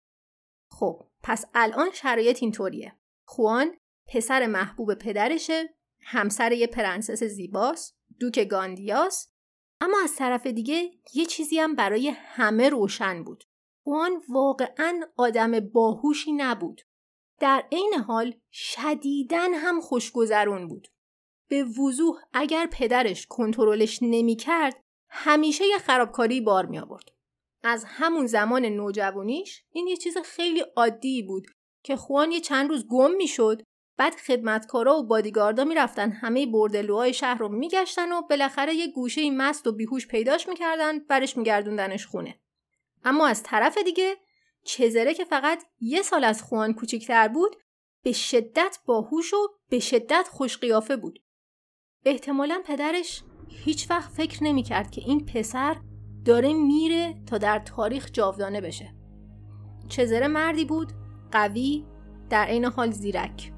خب 0.70 1.04
پس 1.22 1.44
الان 1.54 1.90
شرایط 1.92 2.38
اینطوریه. 2.42 2.96
خوان 3.24 3.76
پسر 4.06 4.46
محبوب 4.46 4.94
پدرشه، 4.94 5.74
همسر 6.00 6.52
یه 6.52 6.66
پرنسس 6.66 7.24
زیباست، 7.24 7.96
دوک 8.20 8.44
گاندیاس، 8.44 9.32
اما 9.80 9.96
از 10.04 10.16
طرف 10.16 10.46
دیگه 10.46 10.90
یه 11.14 11.26
چیزی 11.26 11.58
هم 11.58 11.74
برای 11.74 12.08
همه 12.08 12.68
روشن 12.68 13.24
بود. 13.24 13.44
خوان 13.84 14.22
واقعا 14.28 15.00
آدم 15.16 15.60
باهوشی 15.60 16.32
نبود. 16.32 16.80
در 17.40 17.64
عین 17.72 17.94
حال 18.06 18.34
شدیدا 18.52 19.54
هم 19.54 19.80
خوشگذرون 19.80 20.68
بود. 20.68 20.88
به 21.48 21.64
وضوح 21.64 22.16
اگر 22.32 22.68
پدرش 22.72 23.26
کنترلش 23.26 23.98
نمی‌کرد 24.02 24.84
همیشه 25.08 25.64
یه 25.64 25.78
خرابکاری 25.78 26.40
بار 26.40 26.66
می 26.66 26.78
آورد. 26.78 27.10
از 27.68 27.84
همون 27.88 28.26
زمان 28.26 28.66
نوجوانیش 28.66 29.62
این 29.72 29.86
یه 29.86 29.96
چیز 29.96 30.18
خیلی 30.18 30.60
عادی 30.76 31.22
بود 31.22 31.46
که 31.82 31.96
خوان 31.96 32.32
یه 32.32 32.40
چند 32.40 32.70
روز 32.70 32.86
گم 32.86 33.10
می‌شد. 33.10 33.62
بعد 33.96 34.14
خدمتکارا 34.14 34.98
و 34.98 35.06
بادیگاردا 35.06 35.64
می‌رفتن 35.64 36.10
همه 36.10 36.46
بردلوهای 36.46 37.14
شهر 37.14 37.38
رو 37.38 37.48
میگشتن 37.48 38.12
و 38.12 38.22
بالاخره 38.22 38.74
یه 38.74 38.92
گوشه 38.92 39.30
مست 39.30 39.66
و 39.66 39.72
بیهوش 39.72 40.06
پیداش 40.06 40.48
می‌کردن 40.48 40.98
برش 40.98 41.36
میگردوندنش 41.36 42.06
خونه. 42.06 42.40
اما 43.04 43.26
از 43.26 43.42
طرف 43.42 43.78
دیگه 43.78 44.16
چزره 44.64 45.14
که 45.14 45.24
فقط 45.24 45.64
یه 45.80 46.02
سال 46.02 46.24
از 46.24 46.42
خوان 46.42 46.74
کوچیکتر 46.74 47.28
بود 47.28 47.56
به 48.02 48.12
شدت 48.12 48.78
باهوش 48.86 49.34
و 49.34 49.48
به 49.68 49.78
شدت 49.78 50.28
خوشقیافه 50.30 50.96
بود. 50.96 51.22
احتمالا 52.04 52.62
پدرش 52.64 53.22
هیچ 53.48 53.90
وقت 53.90 54.12
فکر 54.12 54.44
نمی‌کرد 54.44 54.90
که 54.90 55.00
این 55.00 55.26
پسر 55.26 55.76
داره 56.28 56.52
میره 56.52 57.14
تا 57.26 57.38
در 57.38 57.58
تاریخ 57.58 58.08
جاودانه 58.12 58.60
بشه. 58.60 58.88
چزره 59.88 60.28
مردی 60.28 60.64
بود 60.64 60.92
قوی 61.32 61.84
در 62.30 62.44
عین 62.44 62.64
حال 62.64 62.90
زیرک. 62.90 63.52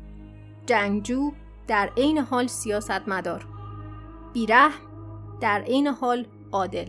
جنگجو 0.66 1.32
در 1.68 1.90
عین 1.96 2.18
حال 2.18 2.46
سیاستمدار. 2.46 3.46
بیرحم 4.32 4.80
در 5.40 5.60
عین 5.60 5.86
حال 5.86 6.26
عادل. 6.52 6.88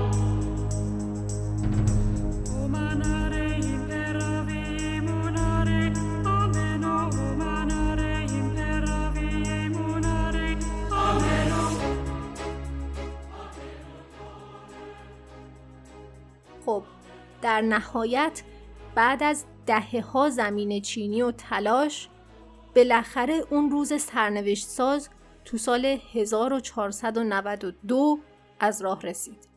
خب 16.65 16.83
در 17.41 17.61
نهایت 17.61 18.43
بعد 18.95 19.23
از 19.23 19.45
دهه 19.65 20.01
ها 20.01 20.29
زمین 20.29 20.81
چینی 20.81 21.21
و 21.21 21.31
تلاش 21.31 22.09
بالاخره 22.75 23.43
اون 23.49 23.69
روز 23.69 24.01
سرنوشت 24.01 24.67
ساز 24.67 25.09
تو 25.45 25.57
سال 25.57 25.97
1492 26.13 28.19
از 28.59 28.81
راه 28.81 29.01
رسید. 29.01 29.47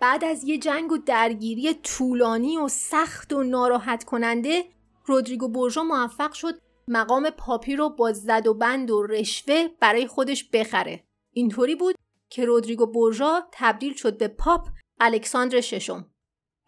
بعد 0.00 0.24
از 0.24 0.44
یه 0.44 0.58
جنگ 0.58 0.92
و 0.92 0.98
درگیری 0.98 1.74
طولانی 1.74 2.58
و 2.58 2.68
سخت 2.68 3.32
و 3.32 3.42
ناراحت 3.42 4.04
کننده 4.04 4.64
رودریگو 5.04 5.48
بورژا 5.48 5.82
موفق 5.82 6.32
شد 6.32 6.54
مقام 6.88 7.30
پاپی 7.30 7.76
رو 7.76 7.88
با 7.88 8.12
زد 8.12 8.46
و 8.46 8.54
بند 8.54 8.90
و 8.90 9.02
رشوه 9.02 9.68
برای 9.80 10.06
خودش 10.06 10.50
بخره. 10.52 11.04
اینطوری 11.32 11.74
بود 11.74 11.94
که 12.30 12.44
رودریگو 12.44 12.86
بورژا 12.86 13.42
تبدیل 13.52 13.94
شد 13.94 14.18
به 14.18 14.28
پاپ 14.28 14.68
الکساندر 15.00 15.60
ششم. 15.60 16.10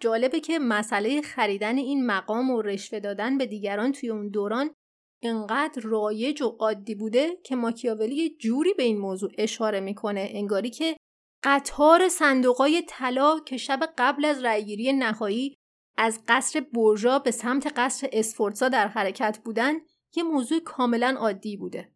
جالبه 0.01 0.41
که 0.41 0.59
مسئله 0.59 1.23
خریدن 1.23 1.79
این 1.79 2.07
مقام 2.07 2.51
و 2.51 2.63
رشوه 2.63 3.01
دادن 3.01 3.39
به 3.39 3.47
دیگران 3.47 3.93
توی 3.93 4.11
اون 4.11 4.29
دوران 4.29 4.75
انقدر 5.23 5.83
رایج 5.83 6.43
و 6.43 6.47
عادی 6.47 6.95
بوده 6.95 7.37
که 7.45 7.57
ماکیاولی 7.57 8.37
جوری 8.37 8.75
به 8.75 8.83
این 8.83 8.99
موضوع 8.99 9.31
اشاره 9.39 9.81
می‌کنه 9.81 10.29
انگاری 10.33 10.71
که 10.71 10.97
قطار 11.43 12.09
صندوقای 12.09 12.83
طلا 12.89 13.41
که 13.41 13.57
شب 13.57 13.81
قبل 13.99 14.25
از 14.25 14.45
رأیگیری 14.45 14.93
نهایی 14.93 15.57
از 15.97 16.21
قصر 16.29 16.61
برژا 16.61 17.19
به 17.19 17.31
سمت 17.31 17.73
قصر 17.77 18.09
اسفورتزا 18.13 18.69
در 18.69 18.89
حرکت 18.89 19.39
بودن 19.45 19.75
یه 20.17 20.23
موضوع 20.23 20.61
کاملا 20.61 21.15
عادی 21.19 21.57
بوده. 21.57 21.93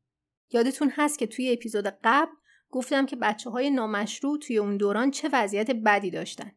یادتون 0.53 0.93
هست 0.95 1.19
که 1.19 1.27
توی 1.27 1.53
اپیزود 1.53 1.99
قبل 2.05 2.33
گفتم 2.73 3.07
که 3.07 3.17
بچه 3.17 3.51
های 3.51 3.71
نامشروع 3.71 4.39
توی 4.39 4.59
اون 4.59 4.77
دوران 4.77 5.11
چه 5.11 5.31
وضعیت 5.33 5.71
بدی 5.71 6.11
داشتن. 6.11 6.53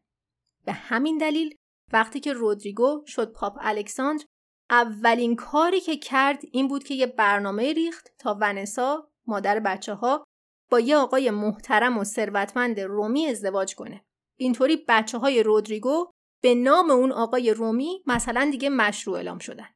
به 0.64 0.72
همین 0.72 1.18
دلیل 1.18 1.54
وقتی 1.92 2.20
که 2.20 2.32
رودریگو 2.32 3.02
شد 3.06 3.32
پاپ 3.32 3.58
الکساندر 3.60 4.24
اولین 4.70 5.36
کاری 5.36 5.80
که 5.80 5.96
کرد 5.96 6.42
این 6.52 6.68
بود 6.68 6.84
که 6.84 6.94
یه 6.94 7.06
برنامه 7.06 7.72
ریخت 7.72 8.08
تا 8.18 8.38
ونسا 8.40 9.10
مادر 9.26 9.60
بچه 9.60 9.94
ها 9.94 10.24
با 10.70 10.80
یه 10.80 10.96
آقای 10.96 11.30
محترم 11.30 11.98
و 11.98 12.04
ثروتمند 12.04 12.80
رومی 12.80 13.26
ازدواج 13.26 13.74
کنه. 13.74 14.04
اینطوری 14.36 14.84
بچه 14.88 15.18
های 15.18 15.42
رودریگو 15.42 16.10
به 16.42 16.54
نام 16.54 16.90
اون 16.90 17.12
آقای 17.12 17.54
رومی 17.54 18.02
مثلا 18.06 18.48
دیگه 18.50 18.68
مشروع 18.68 19.16
اعلام 19.16 19.38
شدن. 19.38 19.68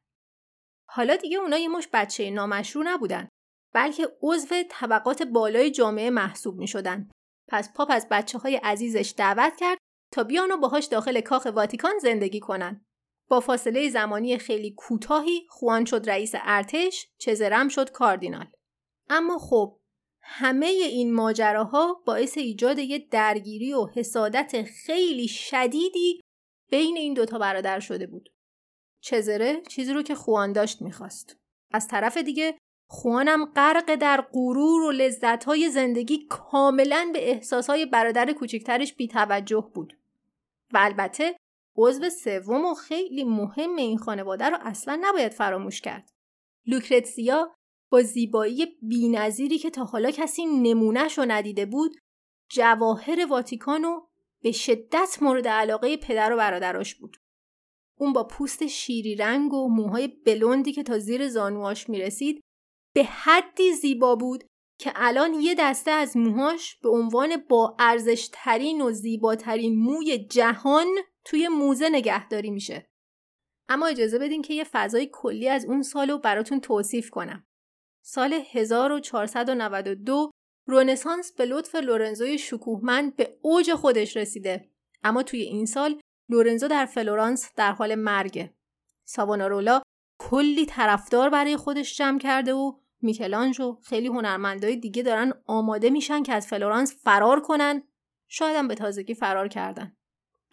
حالا 0.89 1.15
دیگه 1.15 1.37
اونا 1.37 1.57
یه 1.57 1.67
مش 1.67 1.87
بچه 1.93 2.29
نامشروع 2.29 2.85
نبودن 2.87 3.27
بلکه 3.75 4.17
عضو 4.21 4.55
طبقات 4.69 5.23
بالای 5.23 5.71
جامعه 5.71 6.09
محسوب 6.09 6.57
می 6.57 6.67
شدن. 6.67 7.09
پس 7.47 7.73
پاپ 7.73 7.87
از 7.91 8.07
بچه 8.11 8.37
های 8.37 8.55
عزیزش 8.55 9.13
دعوت 9.17 9.55
کرد 9.55 9.77
تا 10.11 10.23
بیان 10.23 10.51
و 10.51 10.57
باهاش 10.57 10.85
داخل 10.85 11.21
کاخ 11.21 11.47
واتیکان 11.55 11.97
زندگی 12.01 12.39
کنن. 12.39 12.85
با 13.29 13.39
فاصله 13.39 13.89
زمانی 13.89 14.37
خیلی 14.37 14.73
کوتاهی 14.77 15.47
خوان 15.49 15.85
شد 15.85 16.09
رئیس 16.09 16.31
ارتش، 16.35 17.07
چزرم 17.17 17.67
شد 17.67 17.91
کاردینال. 17.91 18.47
اما 19.09 19.37
خب 19.37 19.79
همه 20.21 20.65
این 20.65 21.13
ماجراها 21.13 22.03
باعث 22.05 22.37
ایجاد 22.37 22.79
یه 22.79 23.07
درگیری 23.11 23.73
و 23.73 23.87
حسادت 23.95 24.63
خیلی 24.63 25.27
شدیدی 25.27 26.21
بین 26.71 26.97
این 26.97 27.13
دوتا 27.13 27.39
برادر 27.39 27.79
شده 27.79 28.07
بود. 28.07 28.29
چزره 29.01 29.61
چیزی 29.61 29.93
رو 29.93 30.01
که 30.01 30.15
خوان 30.15 30.53
داشت 30.53 30.81
می‌خواست. 30.81 31.37
از 31.71 31.87
طرف 31.87 32.17
دیگه 32.17 32.57
خوانم 32.87 33.45
غرق 33.45 33.95
در 33.95 34.21
غرور 34.33 34.81
و 34.81 34.91
لذتهای 34.91 35.69
زندگی 35.69 36.25
کاملا 36.29 37.09
به 37.13 37.29
احساسهای 37.29 37.85
برادر 37.85 38.33
کوچکترش 38.33 38.93
بیتوجه 38.93 39.69
بود. 39.73 39.97
و 40.73 40.77
البته 40.77 41.35
عضو 41.77 42.09
سوم 42.09 42.65
و 42.65 42.73
خیلی 42.73 43.23
مهم 43.23 43.75
این 43.75 43.97
خانواده 43.97 44.45
رو 44.45 44.57
اصلا 44.61 44.99
نباید 45.01 45.31
فراموش 45.31 45.81
کرد. 45.81 46.11
لوکرتسیا 46.65 47.55
با 47.91 48.01
زیبایی 48.01 48.77
بینظیری 48.81 49.57
که 49.57 49.69
تا 49.69 49.83
حالا 49.83 50.11
کسی 50.11 50.45
نمونهش 50.45 51.17
رو 51.17 51.25
ندیده 51.27 51.65
بود 51.65 51.95
جواهر 52.49 53.25
واتیکانو 53.29 54.01
به 54.41 54.51
شدت 54.51 55.17
مورد 55.21 55.47
علاقه 55.47 55.97
پدر 55.97 56.33
و 56.33 56.37
برادراش 56.37 56.95
بود. 56.95 57.17
اون 57.99 58.13
با 58.13 58.23
پوست 58.23 58.67
شیری 58.67 59.15
رنگ 59.15 59.53
و 59.53 59.69
موهای 59.69 60.07
بلوندی 60.07 60.71
که 60.71 60.83
تا 60.83 60.99
زیر 60.99 61.29
زانواش 61.29 61.89
می‌رسید 61.89 62.41
به 62.95 63.03
حدی 63.03 63.73
زیبا 63.73 64.15
بود 64.15 64.43
که 64.79 64.91
الان 64.95 65.33
یه 65.33 65.55
دسته 65.59 65.91
از 65.91 66.17
موهاش 66.17 66.75
به 66.75 66.89
عنوان 66.89 67.37
با 67.49 67.75
ارزش 67.79 68.29
ترین 68.33 68.81
و 68.81 68.91
زیباترین 68.91 69.75
موی 69.75 70.17
جهان 70.17 70.87
توی 71.25 71.47
موزه 71.47 71.89
نگهداری 71.89 72.51
میشه. 72.51 72.89
اما 73.69 73.87
اجازه 73.87 74.19
بدین 74.19 74.41
که 74.41 74.53
یه 74.53 74.63
فضای 74.63 75.09
کلی 75.13 75.49
از 75.49 75.65
اون 75.65 75.81
سال 75.81 76.09
رو 76.09 76.17
براتون 76.17 76.59
توصیف 76.59 77.09
کنم. 77.09 77.47
سال 78.01 78.33
1492 78.51 80.31
رونسانس 80.67 81.33
به 81.33 81.45
لطف 81.45 81.75
لورنزوی 81.75 82.37
شکوهمند 82.37 83.15
به 83.15 83.37
اوج 83.41 83.73
خودش 83.73 84.17
رسیده. 84.17 84.69
اما 85.03 85.23
توی 85.23 85.41
این 85.41 85.65
سال 85.65 85.99
لورنزو 86.29 86.67
در 86.67 86.85
فلورانس 86.85 87.51
در 87.55 87.71
حال 87.71 87.95
مرگه. 87.95 88.53
ساوانارولا 89.07 89.81
کلی 90.19 90.65
طرفدار 90.65 91.29
برای 91.29 91.57
خودش 91.57 91.97
جمع 91.97 92.19
کرده 92.19 92.53
و 92.53 92.84
میکلانژ 93.01 93.61
و 93.61 93.79
خیلی 93.83 94.07
هنرمندای 94.07 94.75
دیگه 94.75 95.03
دارن 95.03 95.33
آماده 95.45 95.89
میشن 95.89 96.23
که 96.23 96.33
از 96.33 96.47
فلورانس 96.47 96.95
فرار 97.03 97.39
کنن 97.39 97.83
شاید 98.27 98.55
هم 98.55 98.67
به 98.67 98.75
تازگی 98.75 99.13
فرار 99.13 99.47
کردن 99.47 99.95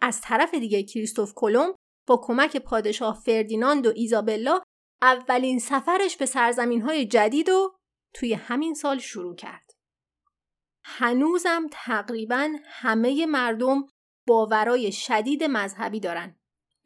از 0.01 0.21
طرف 0.21 0.53
دیگه 0.53 0.83
کریستوف 0.83 1.33
کلمب 1.35 1.75
با 2.07 2.21
کمک 2.23 2.57
پادشاه 2.57 3.21
فردیناند 3.25 3.87
و 3.87 3.91
ایزابلا 3.95 4.61
اولین 5.01 5.59
سفرش 5.59 6.17
به 6.17 6.25
سرزمین 6.25 6.81
های 6.81 7.05
جدید 7.05 7.49
و 7.49 7.75
توی 8.13 8.33
همین 8.33 8.73
سال 8.73 8.99
شروع 8.99 9.35
کرد. 9.35 9.71
هنوزم 10.83 11.67
تقریبا 11.71 12.49
همه 12.65 13.25
مردم 13.25 13.85
باورای 14.27 14.91
شدید 14.91 15.43
مذهبی 15.43 15.99
دارن. 15.99 16.35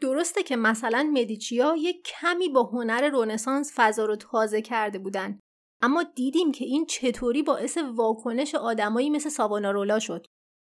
درسته 0.01 0.43
که 0.43 0.55
مثلا 0.55 1.11
مدیچیا 1.13 1.75
یک 1.77 2.03
کمی 2.03 2.49
با 2.49 2.63
هنر 2.63 3.09
رونسانس 3.09 3.71
فضا 3.75 4.05
رو 4.05 4.15
تازه 4.15 4.61
کرده 4.61 4.99
بودن 4.99 5.39
اما 5.81 6.03
دیدیم 6.03 6.51
که 6.51 6.65
این 6.65 6.85
چطوری 6.85 7.43
باعث 7.43 7.77
واکنش 7.77 8.55
آدمایی 8.55 9.09
مثل 9.09 9.29
ساوانارولا 9.29 9.99
شد. 9.99 10.25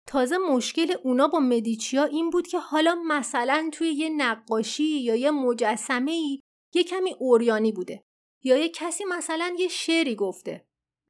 تازه 0.07 0.37
مشکل 0.37 0.95
اونا 1.03 1.27
با 1.27 1.39
مدیچیا 1.39 2.03
این 2.03 2.29
بود 2.29 2.47
که 2.47 2.59
حالا 2.59 2.95
مثلا 3.07 3.69
توی 3.73 3.87
یه 3.91 4.09
نقاشی 4.09 4.83
یا 4.83 5.15
یه 5.15 5.31
مجسمه 5.31 6.11
ای 6.11 6.39
یه 6.73 6.83
کمی 6.83 7.15
اوریانی 7.19 7.71
بوده 7.71 8.03
یا 8.43 8.57
یه 8.57 8.69
کسی 8.69 9.03
مثلا 9.05 9.55
یه 9.59 9.67
شعری 9.67 10.15
گفته. 10.15 10.65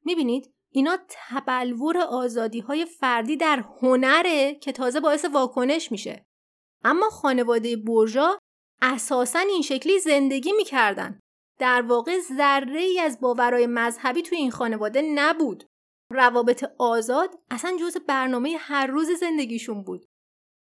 می‌بینید؟ 0.05 0.51
اینا 0.72 0.98
تبلور 1.10 1.98
آزادی 1.98 2.60
های 2.60 2.86
فردی 2.86 3.38
در 3.38 3.65
هنره 3.81 4.55
که 4.55 4.72
تازه 4.72 5.00
باعث 5.00 5.25
واکنش 5.25 5.91
میشه. 5.91 6.25
اما 6.84 7.10
خانواده 7.10 7.77
برژا 7.77 8.39
اساسا 8.81 9.39
این 9.39 9.62
شکلی 9.62 10.00
زندگی 10.00 10.51
می‌کردن. 10.51 11.19
در 11.60 11.82
واقع 11.82 12.20
ذره 12.20 12.82
ای 12.82 13.00
از 13.00 13.20
باورای 13.20 13.68
مذهبی 13.68 14.22
توی 14.22 14.38
این 14.38 14.51
خانواده 14.51 15.01
نبود. 15.01 15.63
روابط 16.12 16.66
آزاد 16.80 17.39
اصلا 17.51 17.78
جز 17.80 17.98
برنامه 18.08 18.58
هر 18.60 18.88
روز 18.88 19.12
زندگیشون 19.12 19.84
بود. 19.84 20.06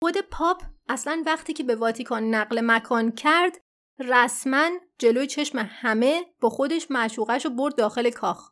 خود 0.03 0.17
پاپ 0.17 0.63
اصلا 0.89 1.23
وقتی 1.25 1.53
که 1.53 1.63
به 1.63 1.75
واتیکان 1.75 2.35
نقل 2.35 2.61
مکان 2.63 3.11
کرد 3.11 3.61
رسما 3.99 4.69
جلوی 4.99 5.27
چشم 5.27 5.69
همه 5.71 6.25
با 6.41 6.49
خودش 6.49 6.91
معشوقش 6.91 7.45
رو 7.45 7.51
برد 7.51 7.75
داخل 7.75 8.09
کاخ. 8.09 8.51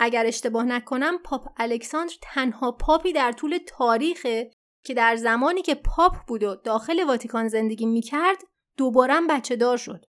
اگر 0.00 0.26
اشتباه 0.26 0.64
نکنم 0.64 1.18
پاپ 1.18 1.48
الکساندر 1.56 2.14
تنها 2.22 2.72
پاپی 2.72 3.12
در 3.12 3.32
طول 3.32 3.58
تاریخه 3.66 4.50
که 4.84 4.94
در 4.94 5.16
زمانی 5.16 5.62
که 5.62 5.74
پاپ 5.74 6.16
بود 6.26 6.42
و 6.42 6.54
داخل 6.54 7.04
واتیکان 7.04 7.48
زندگی 7.48 7.86
می‌کرد 7.86 8.44
دوباره 8.76 9.20
بچه 9.30 9.56
دار 9.56 9.76
شد. 9.76 10.04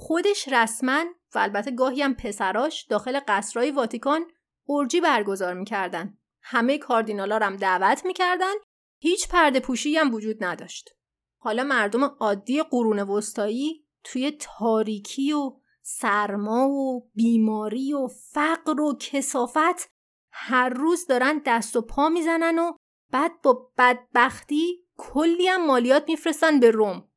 خودش 0.00 0.48
رسما 0.48 1.04
و 1.34 1.38
البته 1.38 1.70
گاهی 1.70 2.02
هم 2.02 2.14
پسراش 2.14 2.82
داخل 2.82 3.20
قصرهای 3.28 3.70
واتیکان 3.70 4.24
ارجی 4.68 5.00
برگزار 5.00 5.54
می‌کردن. 5.54 6.18
همه 6.42 6.78
کاردینالا 6.78 7.38
هم 7.38 7.56
دعوت 7.56 8.04
می‌کردن. 8.04 8.52
هیچ 8.98 9.28
پرده 9.28 9.60
پوشی 9.60 9.96
هم 9.96 10.14
وجود 10.14 10.44
نداشت. 10.44 10.90
حالا 11.38 11.64
مردم 11.64 12.04
عادی 12.04 12.62
قرون 12.62 12.98
وسطایی 12.98 13.86
توی 14.04 14.30
تاریکی 14.40 15.32
و 15.32 15.52
سرما 15.82 16.68
و 16.68 17.10
بیماری 17.14 17.92
و 17.92 18.08
فقر 18.32 18.80
و 18.80 18.96
کسافت 19.00 19.90
هر 20.32 20.68
روز 20.68 21.06
دارن 21.06 21.42
دست 21.46 21.76
و 21.76 21.82
پا 21.82 22.08
می‌زنن 22.08 22.58
و 22.58 22.72
بعد 23.10 23.42
با 23.42 23.72
بدبختی 23.78 24.86
کلی 24.96 25.48
هم 25.48 25.66
مالیات 25.66 26.08
میفرستن 26.08 26.60
به 26.60 26.70
روم. 26.70 27.08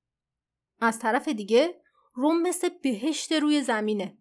از 0.81 0.99
طرف 0.99 1.27
دیگه 1.27 1.83
روم 2.13 2.41
مثل 2.41 2.69
بهشت 2.84 3.32
روی 3.32 3.62
زمینه. 3.62 4.17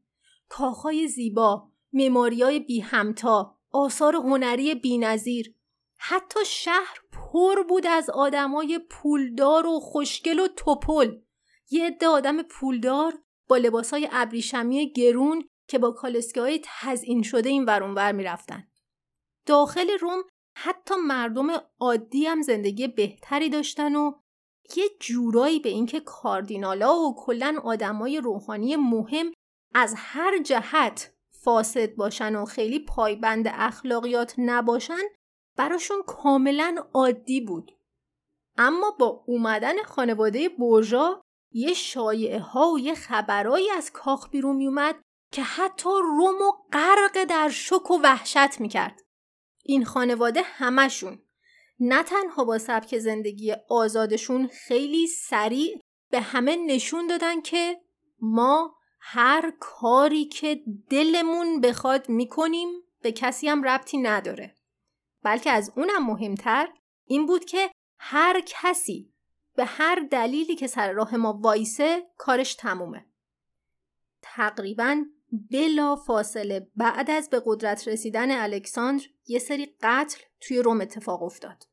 کاخهای 0.48 1.08
زیبا 1.08 1.68
های 2.10 2.60
بی 2.60 2.80
همتا 2.80 3.58
آثار 3.70 4.16
هنری 4.16 4.74
بینظیر. 4.74 5.54
حتی 5.98 6.40
شهر 6.46 6.98
پر 7.12 7.62
بود 7.62 7.86
از 7.86 8.10
آدمای 8.10 8.80
پولدار 8.90 9.66
و 9.66 9.80
خوشگل 9.80 10.40
و 10.40 10.48
توپل. 10.48 11.18
یه 11.70 11.86
عده 11.86 12.06
آدم 12.06 12.42
پولدار 12.42 13.18
با 13.48 13.56
لباسای 13.56 14.08
ابریشمی 14.12 14.92
گرون 14.92 15.48
که 15.68 15.78
با 15.78 15.90
کالسکه 15.90 16.40
های 16.40 16.60
تزئین 16.64 17.22
شده 17.22 17.48
این 17.48 17.64
ورونور 17.64 18.12
می‌رفتن. 18.12 18.68
داخل 19.46 19.90
روم 20.00 20.22
حتی 20.56 20.94
مردم 20.94 21.46
عادی 21.80 22.26
هم 22.26 22.42
زندگی 22.42 22.88
بهتری 22.88 23.48
داشتن 23.48 23.96
و 23.96 24.12
یه 24.76 24.84
جورایی 25.00 25.60
به 25.60 25.68
اینکه 25.68 26.00
کاردینالا 26.00 26.96
و 26.96 27.16
کلا 27.16 27.60
آدمای 27.64 28.20
روحانی 28.20 28.76
مهم 28.76 29.32
از 29.74 29.94
هر 29.96 30.42
جهت 30.42 31.14
فاسد 31.30 31.94
باشن 31.94 32.36
و 32.36 32.44
خیلی 32.44 32.78
پایبند 32.78 33.46
اخلاقیات 33.48 34.34
نباشن 34.38 35.02
براشون 35.56 36.02
کاملا 36.06 36.84
عادی 36.94 37.40
بود. 37.40 37.72
اما 38.58 38.90
با 38.90 39.24
اومدن 39.26 39.82
خانواده 39.82 40.48
برژا 40.48 41.22
یه 41.52 41.74
شایعه 41.74 42.40
ها 42.40 42.70
و 42.70 42.78
یه 42.78 42.94
خبرایی 42.94 43.70
از 43.70 43.92
کاخ 43.92 44.30
بیرون 44.30 44.56
میومد 44.56 45.02
که 45.32 45.42
حتی 45.42 45.90
روم 46.02 46.42
و 46.42 46.52
غرق 46.72 47.24
در 47.24 47.48
شک 47.48 47.90
و 47.90 48.00
وحشت 48.02 48.60
می‌کرد. 48.60 49.00
این 49.64 49.84
خانواده 49.84 50.42
همشون 50.42 51.21
نه 51.84 52.02
تنها 52.02 52.44
با 52.44 52.58
سبک 52.58 52.98
زندگی 52.98 53.54
آزادشون 53.68 54.46
خیلی 54.46 55.06
سریع 55.06 55.80
به 56.10 56.20
همه 56.20 56.56
نشون 56.56 57.06
دادن 57.06 57.40
که 57.40 57.80
ما 58.20 58.76
هر 59.00 59.52
کاری 59.60 60.24
که 60.24 60.62
دلمون 60.90 61.60
بخواد 61.60 62.08
می‌کنیم 62.08 62.68
به 63.00 63.12
کسی 63.12 63.48
هم 63.48 63.62
ربطی 63.62 63.98
نداره. 63.98 64.54
بلکه 65.22 65.50
از 65.50 65.72
اونم 65.76 66.06
مهمتر 66.06 66.68
این 67.04 67.26
بود 67.26 67.44
که 67.44 67.70
هر 67.98 68.42
کسی 68.46 69.12
به 69.54 69.64
هر 69.64 70.06
دلیلی 70.10 70.56
که 70.56 70.66
سر 70.66 70.92
راه 70.92 71.16
ما 71.16 71.32
وایسه 71.32 72.06
کارش 72.18 72.54
تمومه. 72.54 73.06
تقریبا 74.22 75.04
بلا 75.50 75.96
فاصله 75.96 76.70
بعد 76.76 77.10
از 77.10 77.30
به 77.30 77.42
قدرت 77.46 77.88
رسیدن 77.88 78.30
الکساندر 78.30 79.04
یه 79.26 79.38
سری 79.38 79.76
قتل 79.82 80.22
توی 80.40 80.58
روم 80.58 80.80
اتفاق 80.80 81.22
افتاد. 81.22 81.71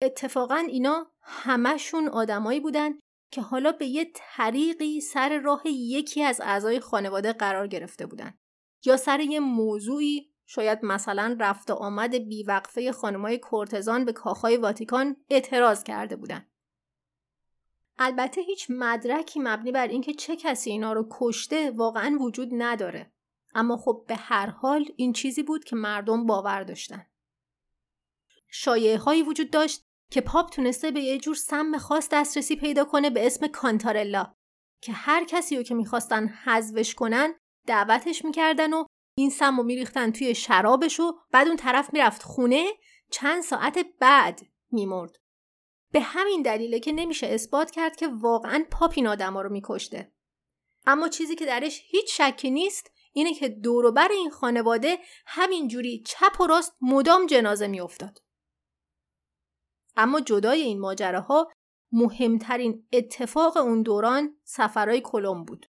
اتفاقا 0.00 0.56
اینا 0.68 1.10
همشون 1.22 2.08
آدمایی 2.08 2.60
بودن 2.60 2.90
که 3.30 3.42
حالا 3.42 3.72
به 3.72 3.86
یه 3.86 4.10
طریقی 4.14 5.00
سر 5.00 5.38
راه 5.38 5.62
یکی 5.66 6.22
از 6.22 6.40
اعضای 6.40 6.80
خانواده 6.80 7.32
قرار 7.32 7.66
گرفته 7.66 8.06
بودن 8.06 8.38
یا 8.84 8.96
سر 8.96 9.20
یه 9.20 9.40
موضوعی 9.40 10.32
شاید 10.46 10.78
مثلا 10.82 11.36
رفت 11.40 11.70
آمد 11.70 12.14
بیوقفه 12.14 12.92
خانمای 12.92 13.38
کورتزان 13.38 14.04
به 14.04 14.12
کاخهای 14.12 14.56
واتیکان 14.56 15.16
اعتراض 15.30 15.84
کرده 15.84 16.16
بودن. 16.16 16.46
البته 17.98 18.40
هیچ 18.40 18.66
مدرکی 18.70 19.40
مبنی 19.40 19.72
بر 19.72 19.88
اینکه 19.88 20.14
چه 20.14 20.36
کسی 20.36 20.70
اینا 20.70 20.92
رو 20.92 21.06
کشته 21.10 21.70
واقعا 21.70 22.18
وجود 22.20 22.48
نداره. 22.52 23.12
اما 23.54 23.76
خب 23.76 24.04
به 24.08 24.16
هر 24.16 24.46
حال 24.46 24.84
این 24.96 25.12
چیزی 25.12 25.42
بود 25.42 25.64
که 25.64 25.76
مردم 25.76 26.26
باور 26.26 26.62
داشتن. 26.62 27.06
شایعه 28.48 28.98
هایی 28.98 29.22
وجود 29.22 29.50
داشت 29.50 29.85
که 30.10 30.20
پاپ 30.20 30.50
تونسته 30.50 30.90
به 30.90 31.00
یه 31.00 31.18
جور 31.18 31.34
سم 31.34 31.78
خاص 31.78 32.08
دسترسی 32.12 32.56
پیدا 32.56 32.84
کنه 32.84 33.10
به 33.10 33.26
اسم 33.26 33.46
کانتارلا 33.46 34.34
که 34.82 34.92
هر 34.92 35.24
کسی 35.24 35.56
رو 35.56 35.62
که 35.62 35.74
می‌خواستن 35.74 36.28
حذفش 36.28 36.94
کنن 36.94 37.34
دعوتش 37.66 38.24
می‌کردن 38.24 38.72
و 38.72 38.84
این 39.18 39.30
سم 39.30 39.56
رو 39.56 39.62
میریختن 39.62 40.10
توی 40.10 40.34
شرابش 40.34 41.00
و 41.00 41.18
بعد 41.30 41.46
اون 41.46 41.56
طرف 41.56 41.92
می‌رفت 41.92 42.22
خونه 42.22 42.66
چند 43.10 43.42
ساعت 43.42 43.86
بعد 44.00 44.40
میمرد. 44.70 45.16
به 45.92 46.00
همین 46.00 46.42
دلیله 46.42 46.80
که 46.80 46.92
نمیشه 46.92 47.26
اثبات 47.26 47.70
کرد 47.70 47.96
که 47.96 48.08
واقعا 48.08 48.64
پاپ 48.70 48.92
این 48.96 49.06
آدم 49.06 49.38
رو 49.38 49.52
میکشته. 49.52 50.12
اما 50.86 51.08
چیزی 51.08 51.34
که 51.34 51.46
درش 51.46 51.82
هیچ 51.84 52.20
شکی 52.22 52.50
نیست 52.50 52.90
اینه 53.12 53.34
که 53.34 53.48
دوروبر 53.48 54.08
این 54.08 54.30
خانواده 54.30 54.98
همینجوری 55.26 56.02
چپ 56.06 56.40
و 56.40 56.46
راست 56.46 56.72
مدام 56.80 57.26
جنازه 57.26 57.66
میافتاد. 57.66 58.25
اما 59.96 60.20
جدای 60.20 60.62
این 60.62 60.80
ماجراها 60.80 61.48
مهمترین 61.92 62.86
اتفاق 62.92 63.56
اون 63.56 63.82
دوران 63.82 64.36
سفرهای 64.44 65.00
کلم 65.00 65.44
بود. 65.44 65.66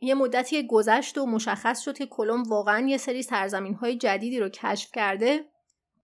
یه 0.00 0.14
مدتی 0.14 0.66
گذشت 0.66 1.18
و 1.18 1.26
مشخص 1.26 1.80
شد 1.80 1.98
که 1.98 2.06
کلم 2.06 2.42
واقعا 2.42 2.88
یه 2.88 2.96
سری 2.96 3.22
سرزمین 3.22 3.74
های 3.74 3.96
جدیدی 3.96 4.40
رو 4.40 4.48
کشف 4.48 4.90
کرده 4.94 5.44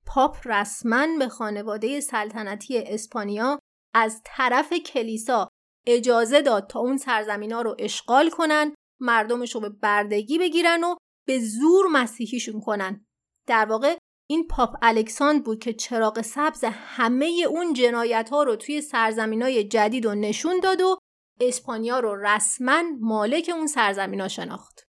پاپ 0.07 0.37
رسما 0.44 1.07
به 1.18 1.28
خانواده 1.28 2.00
سلطنتی 2.00 2.78
اسپانیا 2.78 3.59
از 3.94 4.20
طرف 4.24 4.72
کلیسا 4.72 5.48
اجازه 5.87 6.42
داد 6.42 6.66
تا 6.66 6.81
اون 6.81 6.96
سرزمین 6.96 7.52
ها 7.52 7.62
رو 7.62 7.76
اشغال 7.78 8.31
کنن 8.31 8.74
مردمش 9.00 9.55
رو 9.55 9.61
به 9.61 9.68
بردگی 9.68 10.38
بگیرن 10.38 10.85
و 10.85 10.94
به 11.26 11.38
زور 11.38 11.87
مسیحیشون 11.92 12.61
کنن 12.61 13.07
در 13.46 13.66
واقع 13.66 13.96
این 14.32 14.46
پاپ 14.46 14.76
الکساند 14.82 15.44
بود 15.44 15.58
که 15.58 15.72
چراغ 15.72 16.20
سبز 16.20 16.64
همه 16.64 17.44
اون 17.48 17.72
جنایت 17.72 18.28
ها 18.30 18.42
رو 18.42 18.56
توی 18.56 18.80
سرزمین 18.80 19.42
های 19.42 19.64
جدید 19.64 20.06
و 20.06 20.14
نشون 20.14 20.60
داد 20.60 20.80
و 20.80 20.98
اسپانیا 21.40 22.00
رو 22.00 22.16
رسما 22.16 22.82
مالک 23.00 23.50
اون 23.54 23.66
سرزمین 23.66 24.20
ها 24.20 24.28
شناخت. 24.28 24.88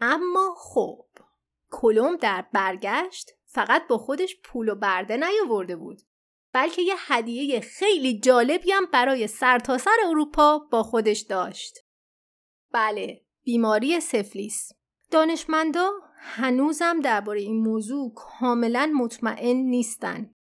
اما 0.00 0.54
خب 0.58 1.04
کلم 1.70 2.16
در 2.16 2.46
برگشت 2.52 3.30
فقط 3.46 3.88
با 3.88 3.98
خودش 3.98 4.36
پول 4.44 4.68
و 4.68 4.74
برده 4.74 5.16
نیاورده 5.16 5.76
بود 5.76 6.00
بلکه 6.52 6.82
یه 6.82 6.94
هدیه 6.98 7.60
خیلی 7.60 8.20
جالبی 8.20 8.72
هم 8.72 8.86
برای 8.86 9.26
سرتاسر 9.26 9.84
سر 9.84 10.08
اروپا 10.08 10.58
با 10.58 10.82
خودش 10.82 11.20
داشت. 11.20 11.78
بله، 12.72 13.24
بیماری 13.44 14.00
سفلیس. 14.00 14.72
دانشمندا 15.10 15.90
هنوزم 16.20 17.00
درباره 17.00 17.40
این 17.40 17.60
موضوع 17.62 18.14
کاملا 18.14 18.92
مطمئن 18.96 19.56
نیستن. 19.56 20.34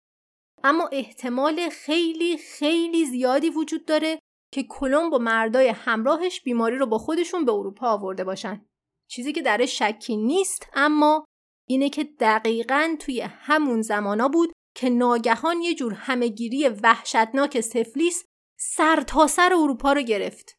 اما 0.65 0.89
احتمال 0.93 1.69
خیلی 1.69 2.39
خیلی 2.39 3.05
زیادی 3.05 3.51
وجود 3.51 3.85
داره 3.85 4.19
که 4.53 4.63
کلمب 4.63 5.13
و 5.13 5.19
مردای 5.19 5.69
همراهش 5.69 6.41
بیماری 6.41 6.77
رو 6.77 6.87
با 6.87 6.99
خودشون 6.99 7.45
به 7.45 7.53
اروپا 7.53 7.89
آورده 7.89 8.25
باشن. 8.25 8.67
چیزی 9.09 9.33
که 9.33 9.43
درش 9.43 9.79
شکی 9.79 10.17
نیست 10.17 10.67
اما 10.75 11.25
اینه 11.69 11.91
که 11.91 12.05
دقیقا 12.05 12.97
توی 13.01 13.21
همون 13.21 13.83
زمانا 13.83 14.29
بود 14.29 14.53
که 14.75 14.91
ناگهان 14.91 15.61
یه 15.61 15.75
جور 15.75 15.93
همهگیری 15.93 16.69
وحشتناک 16.69 17.61
سفلیس 17.61 18.25
سر 18.59 19.01
تا 19.01 19.27
سر 19.27 19.53
اروپا 19.55 19.93
رو 19.93 20.03
گرفت. 20.03 20.57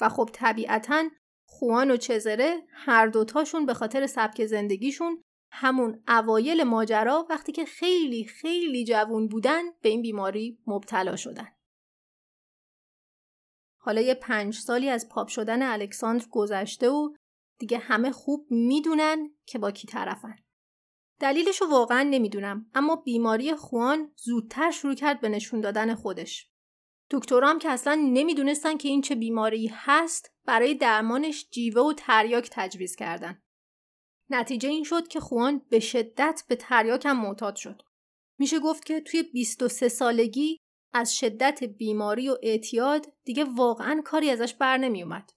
و 0.00 0.08
خب 0.08 0.30
طبیعتا 0.32 1.04
خوان 1.58 1.90
و 1.90 1.96
چزره 1.96 2.62
هر 2.72 3.06
دوتاشون 3.06 3.66
به 3.66 3.74
خاطر 3.74 4.06
سبک 4.06 4.46
زندگیشون 4.46 5.22
همون 5.52 6.02
اوایل 6.08 6.62
ماجرا 6.62 7.26
وقتی 7.30 7.52
که 7.52 7.64
خیلی 7.64 8.24
خیلی 8.24 8.84
جوون 8.84 9.28
بودن 9.28 9.62
به 9.82 9.88
این 9.88 10.02
بیماری 10.02 10.58
مبتلا 10.66 11.16
شدن. 11.16 11.48
حالا 13.78 14.00
یه 14.00 14.14
پنج 14.14 14.54
سالی 14.54 14.88
از 14.88 15.08
پاپ 15.08 15.28
شدن 15.28 15.62
الکساندر 15.62 16.26
گذشته 16.30 16.88
و 16.88 17.14
دیگه 17.58 17.78
همه 17.78 18.12
خوب 18.12 18.46
می‌دونن 18.50 19.30
که 19.46 19.58
با 19.58 19.70
کی 19.70 19.86
طرفن. 19.88 20.36
دلیلش 21.20 21.60
رو 21.60 21.70
واقعا 21.70 22.02
نمی‌دونم 22.02 22.70
اما 22.74 22.96
بیماری 22.96 23.54
خوان 23.54 24.12
زودتر 24.16 24.70
شروع 24.70 24.94
کرد 24.94 25.20
به 25.20 25.28
نشون 25.28 25.60
دادن 25.60 25.94
خودش. 25.94 26.50
دکترام 27.10 27.58
که 27.58 27.70
اصلا 27.70 27.94
نمی‌دونستن 27.94 28.76
که 28.76 28.88
این 28.88 29.00
چه 29.00 29.14
بیماری 29.14 29.70
هست 29.72 30.30
برای 30.44 30.74
درمانش 30.74 31.46
جیوه 31.50 31.82
و 31.82 31.92
تریاک 31.92 32.48
تجویز 32.52 32.96
کردن. 32.96 33.42
نتیجه 34.30 34.68
این 34.68 34.84
شد 34.84 35.08
که 35.08 35.20
خوان 35.20 35.62
به 35.68 35.80
شدت 35.80 36.42
به 36.48 36.56
تریاک 36.56 37.06
هم 37.06 37.20
معتاد 37.20 37.56
شد. 37.56 37.82
میشه 38.38 38.58
گفت 38.58 38.84
که 38.84 39.00
توی 39.00 39.22
23 39.22 39.88
سالگی 39.88 40.58
از 40.92 41.16
شدت 41.16 41.64
بیماری 41.64 42.28
و 42.28 42.36
اعتیاد 42.42 43.12
دیگه 43.24 43.44
واقعا 43.44 44.02
کاری 44.04 44.30
ازش 44.30 44.54
بر 44.54 44.76
نمی 44.76 45.02
اومد. 45.02 45.30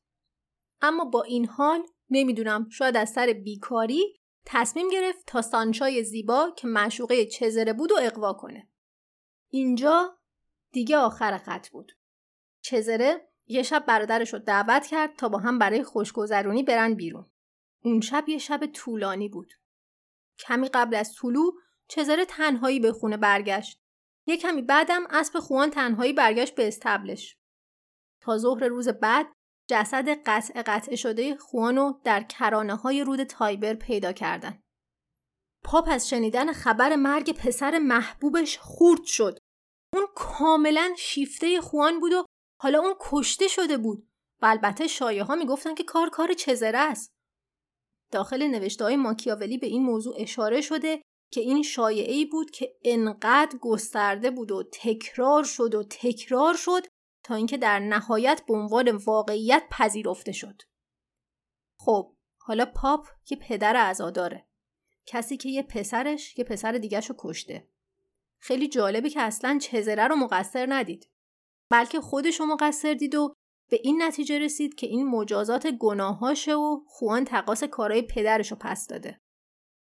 اما 0.81 1.05
با 1.05 1.23
این 1.23 1.45
حال 1.45 1.83
نمی‌دونم 2.09 2.69
شاید 2.69 2.97
از 2.97 3.09
سر 3.09 3.33
بیکاری 3.43 4.15
تصمیم 4.45 4.89
گرفت 4.89 5.25
تا 5.27 5.41
سانچای 5.41 6.03
زیبا 6.03 6.53
که 6.57 6.67
معشوقه 6.67 7.25
چزره 7.25 7.73
بود 7.73 7.91
و 7.91 7.95
اقوا 8.01 8.33
کنه. 8.33 8.69
اینجا 9.49 10.18
دیگه 10.71 10.97
آخر 10.97 11.37
خط 11.37 11.69
بود. 11.69 11.91
چزره 12.61 13.29
یه 13.47 13.63
شب 13.63 13.85
برادرش 13.85 14.33
رو 14.33 14.39
دعوت 14.39 14.87
کرد 14.87 15.15
تا 15.15 15.29
با 15.29 15.37
هم 15.37 15.59
برای 15.59 15.83
خوشگذرونی 15.83 16.63
برن 16.63 16.93
بیرون. 16.93 17.31
اون 17.83 18.01
شب 18.01 18.29
یه 18.29 18.37
شب 18.37 18.65
طولانی 18.65 19.29
بود. 19.29 19.53
کمی 20.39 20.67
قبل 20.67 20.95
از 20.95 21.15
طلوع 21.21 21.53
چزره 21.87 22.25
تنهایی 22.25 22.79
به 22.79 22.91
خونه 22.91 23.17
برگشت. 23.17 23.81
یه 24.25 24.37
کمی 24.37 24.61
بعدم 24.61 25.07
اسب 25.09 25.39
خوان 25.39 25.69
تنهایی 25.69 26.13
برگشت 26.13 26.55
به 26.55 26.67
استبلش. 26.67 27.37
تا 28.21 28.37
ظهر 28.37 28.67
روز 28.67 28.87
بعد 28.87 29.27
جسد 29.67 30.09
قطع 30.09 30.61
قطع 30.61 30.95
شده 30.95 31.35
خوانو 31.35 31.93
در 32.03 32.23
کرانه 32.23 32.75
های 32.75 33.03
رود 33.03 33.23
تایبر 33.23 33.73
پیدا 33.73 34.13
کردن. 34.13 34.63
پاپ 35.63 35.87
از 35.91 36.09
شنیدن 36.09 36.53
خبر 36.53 36.95
مرگ 36.95 37.31
پسر 37.31 37.79
محبوبش 37.79 38.57
خورد 38.57 39.03
شد. 39.03 39.38
اون 39.93 40.07
کاملا 40.15 40.93
شیفته 40.97 41.61
خوان 41.61 41.99
بود 41.99 42.13
و 42.13 42.25
حالا 42.59 42.79
اون 42.79 42.95
کشته 42.99 43.47
شده 43.47 43.77
بود 43.77 44.07
و 44.41 44.45
البته 44.45 44.87
شایه 44.87 45.23
ها 45.23 45.35
می‌گفتن 45.35 45.75
که 45.75 45.83
کار 45.83 46.09
کار 46.09 46.33
چزره 46.33 46.79
است. 46.79 47.11
داخل 48.11 48.47
نوشته 48.47 48.83
های 48.83 48.95
ماکیاولی 48.95 49.57
به 49.57 49.67
این 49.67 49.83
موضوع 49.83 50.15
اشاره 50.17 50.61
شده 50.61 51.01
که 51.31 51.41
این 51.41 51.63
شایعه 51.63 52.13
ای 52.13 52.25
بود 52.25 52.51
که 52.51 52.75
انقدر 52.83 53.57
گسترده 53.61 54.31
بود 54.31 54.51
و 54.51 54.63
تکرار 54.71 55.43
شد 55.43 55.75
و 55.75 55.83
تکرار 55.83 56.55
شد 56.55 56.85
تا 57.23 57.35
اینکه 57.35 57.57
در 57.57 57.79
نهایت 57.79 58.43
به 58.47 58.53
عنوان 58.53 58.89
واقعیت 58.95 59.63
پذیرفته 59.71 60.31
شد. 60.31 60.61
خب 61.79 62.13
حالا 62.37 62.65
پاپ 62.65 63.07
یه 63.31 63.37
پدر 63.37 63.75
عزاداره. 63.75 64.47
کسی 65.05 65.37
که 65.37 65.49
یه 65.49 65.63
پسرش 65.63 66.37
یه 66.37 66.43
پسر 66.43 66.71
دیگهشو 66.71 67.13
کشته. 67.17 67.67
خیلی 68.39 68.67
جالبه 68.67 69.09
که 69.09 69.21
اصلا 69.21 69.57
چزره 69.61 70.07
رو 70.07 70.15
مقصر 70.15 70.65
ندید. 70.69 71.09
بلکه 71.71 72.01
خودشو 72.01 72.45
مقصر 72.45 72.93
دید 72.93 73.15
و 73.15 73.33
به 73.69 73.79
این 73.83 74.03
نتیجه 74.03 74.39
رسید 74.39 74.75
که 74.75 74.87
این 74.87 75.07
مجازات 75.07 75.67
گناهاشه 75.67 76.53
و 76.53 76.81
خوان 76.87 77.25
تقاس 77.25 77.63
کارهای 77.63 78.01
پدرشو 78.01 78.55
پس 78.55 78.87
داده. 78.87 79.19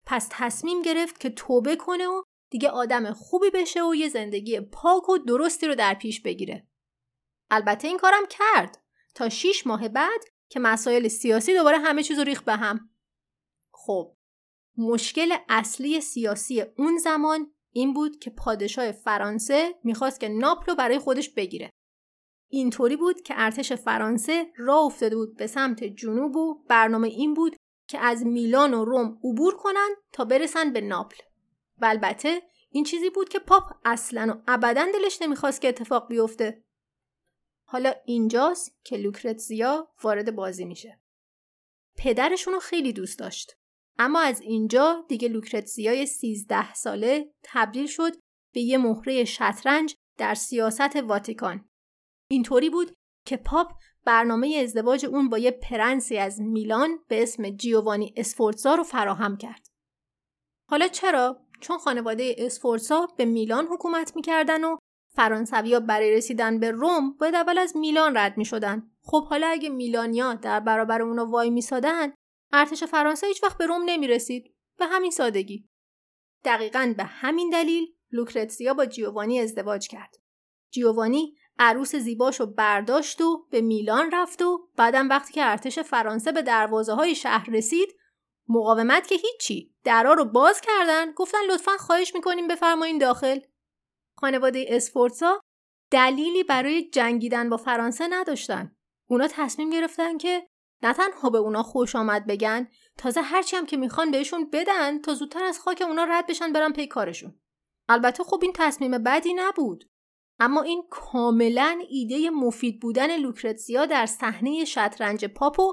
پس 0.07 0.29
تصمیم 0.31 0.83
گرفت 0.83 1.21
که 1.21 1.31
توبه 1.31 1.77
کنه 1.77 2.07
و 2.07 2.23
دیگه 2.51 2.69
آدم 2.69 3.13
خوبی 3.13 3.51
بشه 3.51 3.85
و 3.85 3.95
یه 3.95 4.09
زندگی 4.09 4.61
پاک 4.61 5.09
و 5.09 5.19
درستی 5.19 5.67
رو 5.67 5.75
در 5.75 5.95
پیش 5.95 6.21
بگیره. 6.23 6.67
البته 7.51 7.89
این 7.89 7.99
کارم 7.99 8.27
کرد 8.31 8.83
تا 9.15 9.29
شیش 9.29 9.67
ماه 9.67 9.89
بعد 9.89 10.21
که 10.49 10.61
مسائل 10.61 11.09
سیاسی 11.09 11.55
دوباره 11.55 11.79
همه 11.79 12.03
چیز 12.03 12.19
رو 12.19 12.25
ریخ 12.25 12.43
به 12.43 12.57
هم. 12.57 12.91
خب 13.73 14.17
مشکل 14.79 15.37
اصلی 15.49 16.01
سیاسی 16.01 16.61
اون 16.61 16.99
زمان 16.99 17.55
این 17.73 17.93
بود 17.93 18.19
که 18.19 18.31
پادشاه 18.31 18.93
فرانسه 18.93 19.75
می‌خواست 19.85 20.21
که 20.21 20.29
ناپل 20.29 20.67
رو 20.67 20.75
برای 20.75 20.99
خودش 20.99 21.31
بگیره. 21.31 21.71
اینطوری 22.49 22.97
بود 22.97 23.23
که 23.23 23.35
ارتش 23.37 23.73
فرانسه 23.73 24.53
راه 24.57 24.85
افتاده 24.85 25.17
بود 25.17 25.37
به 25.37 25.47
سمت 25.47 25.85
جنوب 25.85 26.37
و 26.37 26.65
برنامه 26.69 27.09
این 27.09 27.35
بود 27.35 27.57
که 27.89 27.99
از 27.99 28.27
میلان 28.27 28.75
و 28.75 28.85
روم 28.85 29.19
عبور 29.25 29.57
کنن 29.57 29.89
تا 30.13 30.25
برسن 30.25 30.73
به 30.73 30.81
ناپل. 30.81 31.23
و 31.79 31.87
البته 31.87 32.43
این 32.71 32.85
چیزی 32.85 33.11
بود 33.11 33.29
که 33.29 33.39
پاپ 33.39 33.73
اصلا 33.85 34.35
و 34.35 34.43
ابدا 34.49 34.87
دلش 34.95 35.23
نمی‌خواست 35.23 35.61
که 35.61 35.69
اتفاق 35.69 36.09
بیفته. 36.09 36.65
حالا 37.65 37.95
اینجاست 38.05 38.79
که 38.85 38.97
لوکرتزیا 38.97 39.89
وارد 40.03 40.35
بازی 40.35 40.65
میشه. 40.65 41.01
پدرشون 41.97 42.55
رو 42.55 42.61
خیلی 42.61 42.93
دوست 42.93 43.19
داشت. 43.19 43.57
اما 44.03 44.21
از 44.21 44.41
اینجا 44.41 45.05
دیگه 45.09 45.29
لوکرتزیای 45.29 46.07
13 46.07 46.75
ساله 46.75 47.33
تبدیل 47.43 47.87
شد 47.87 48.13
به 48.55 48.61
یه 48.61 48.79
مهره 48.79 49.25
شطرنج 49.25 49.95
در 50.19 50.35
سیاست 50.35 50.97
واتیکان. 50.97 51.69
اینطوری 52.31 52.71
بود 52.71 52.93
که 53.27 53.37
پاپ 53.37 53.73
برنامه 54.05 54.61
ازدواج 54.63 55.07
اون 55.07 55.29
با 55.29 55.39
یه 55.39 55.51
پرنسی 55.51 56.19
از 56.19 56.41
میلان 56.41 56.99
به 57.09 57.23
اسم 57.23 57.51
جیوانی 57.51 58.15
اسفورتزا 58.17 58.75
رو 58.75 58.83
فراهم 58.83 59.37
کرد. 59.37 59.67
حالا 60.71 60.89
چرا؟ 60.89 61.47
چون 61.61 61.79
خانواده 61.79 62.35
اسفورتزا 62.39 63.09
به 63.17 63.25
میلان 63.25 63.67
حکومت 63.67 64.17
می‌کردن 64.17 64.65
و 64.65 64.77
فرانسویا 65.17 65.81
برای 65.81 66.17
رسیدن 66.17 66.61
به 66.61 66.71
روم 66.71 67.13
باید 67.13 67.35
اول 67.35 67.59
از 67.59 67.77
میلان 67.77 68.17
رد 68.17 68.37
می 68.37 68.45
شدن. 68.45 68.91
خب 69.03 69.27
حالا 69.27 69.47
اگه 69.47 69.69
میلانیا 69.69 70.35
در 70.35 70.61
برابر 70.61 71.03
اونا 71.03 71.27
وای 71.27 71.51
میسادن 71.51 72.13
ارتش 72.53 72.85
فرانسه 72.85 73.27
هیچ 73.27 73.43
وقت 73.43 73.59
به 73.59 73.67
روم 73.67 73.83
نمی 73.87 74.09
رسید. 74.09 74.55
به 74.79 74.87
همین 74.87 75.11
سادگی. 75.11 75.69
دقیقا 76.45 76.95
به 76.97 77.05
همین 77.05 77.51
دلیل 77.51 77.87
لوکرتسیا 78.11 78.75
با 78.75 78.87
جیوانی 78.87 79.41
ازدواج 79.41 79.89
کرد. 79.89 80.17
جیوانی 80.71 81.37
عروس 81.59 81.97
زیباشو 81.97 82.47
برداشت 82.47 83.21
و 83.21 83.47
به 83.51 83.61
میلان 83.61 84.11
رفت 84.13 84.43
و 84.43 84.69
بعدم 84.77 85.09
وقتی 85.09 85.33
که 85.33 85.45
ارتش 85.45 85.79
فرانسه 85.79 86.33
به 86.33 86.43
دروازه 86.43 86.93
های 86.93 87.15
شهر 87.15 87.51
رسید 87.51 87.97
مقاومت 88.49 89.07
که 89.07 89.15
هیچی 89.15 89.75
درا 89.85 90.13
رو 90.13 90.25
باز 90.25 90.61
کردن 90.61 91.13
گفتن 91.13 91.39
لطفا 91.51 91.77
خواهش 91.79 92.15
می‌کنیم 92.15 92.49
بفرمایین 92.49 92.99
داخل 92.99 93.41
خانواده 94.17 94.65
اسفورتزا 94.69 95.41
دلیلی 95.91 96.45
برای 96.45 96.91
جنگیدن 96.91 97.51
با 97.51 97.57
فرانسه 97.57 98.09
نداشتن. 98.09 98.77
اونا 99.07 99.29
تصمیم 99.29 99.71
گرفتن 99.71 100.19
که 100.19 100.47
نه 100.83 100.93
تنها 100.93 101.31
به 101.31 101.39
اونا 101.39 101.63
خوش 101.63 101.97
آمد 101.97 102.27
بگن 102.27 102.69
تازه 102.99 103.21
هرچی 103.21 103.57
هم 103.57 103.67
که 103.67 103.77
می‌خوان 103.77 104.11
بهشون 104.11 104.51
بدن 104.53 105.01
تا 105.01 105.15
زودتر 105.15 105.45
از 105.45 105.59
خاک 105.59 105.83
اونا 105.87 106.05
رد 106.05 106.27
بشن 106.27 106.53
برن 106.53 106.73
پی 106.73 106.87
کارشون. 106.87 107.41
البته 107.89 108.25
خب 108.25 108.39
این 108.43 108.53
تصمیم 108.55 108.99
بدی 108.99 109.35
نبود. 109.35 109.85
اما 110.41 110.63
این 110.63 110.83
کاملا 110.91 111.83
ایده 111.91 112.31
مفید 112.31 112.81
بودن 112.81 113.17
لوکرتزیا 113.17 113.87
در 113.87 114.07
صحنه 114.07 114.65
شطرنج 114.65 115.25
پاپو 115.25 115.73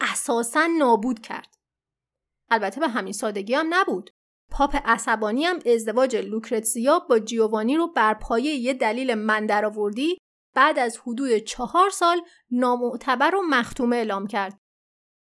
اساسا 0.00 0.66
نابود 0.78 1.20
کرد. 1.20 1.54
البته 2.50 2.80
به 2.80 2.88
همین 2.88 3.12
سادگی 3.12 3.54
هم 3.54 3.74
نبود. 3.74 4.10
پاپ 4.50 4.76
عصبانی 4.84 5.44
هم 5.44 5.58
ازدواج 5.66 6.16
لوکرتسیا 6.16 6.98
با 6.98 7.18
جیوانی 7.18 7.76
رو 7.76 7.92
بر 7.92 8.14
پایه 8.14 8.54
یه 8.54 8.74
دلیل 8.74 9.14
من 9.14 9.46
درآوردی 9.46 10.18
بعد 10.54 10.78
از 10.78 10.98
حدود 10.98 11.36
چهار 11.38 11.90
سال 11.90 12.22
نامعتبر 12.50 13.34
و 13.34 13.42
مختومه 13.42 13.96
اعلام 13.96 14.26
کرد. 14.26 14.60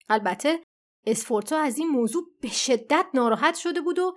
البته 0.09 0.61
اسفورتا 1.07 1.59
از 1.59 1.79
این 1.79 1.89
موضوع 1.89 2.25
به 2.41 2.49
شدت 2.49 3.07
ناراحت 3.15 3.55
شده 3.55 3.81
بود 3.81 3.99
و 3.99 4.17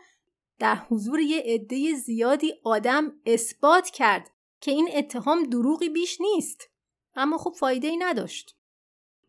در 0.59 0.75
حضور 0.75 1.19
یه 1.19 1.43
عده 1.45 1.93
زیادی 1.93 2.53
آدم 2.63 3.11
اثبات 3.25 3.89
کرد 3.89 4.31
که 4.61 4.71
این 4.71 4.89
اتهام 4.93 5.43
دروغی 5.43 5.89
بیش 5.89 6.21
نیست. 6.21 6.69
اما 7.15 7.37
خب 7.37 7.53
فایده 7.59 7.87
ای 7.87 7.97
نداشت. 7.97 8.55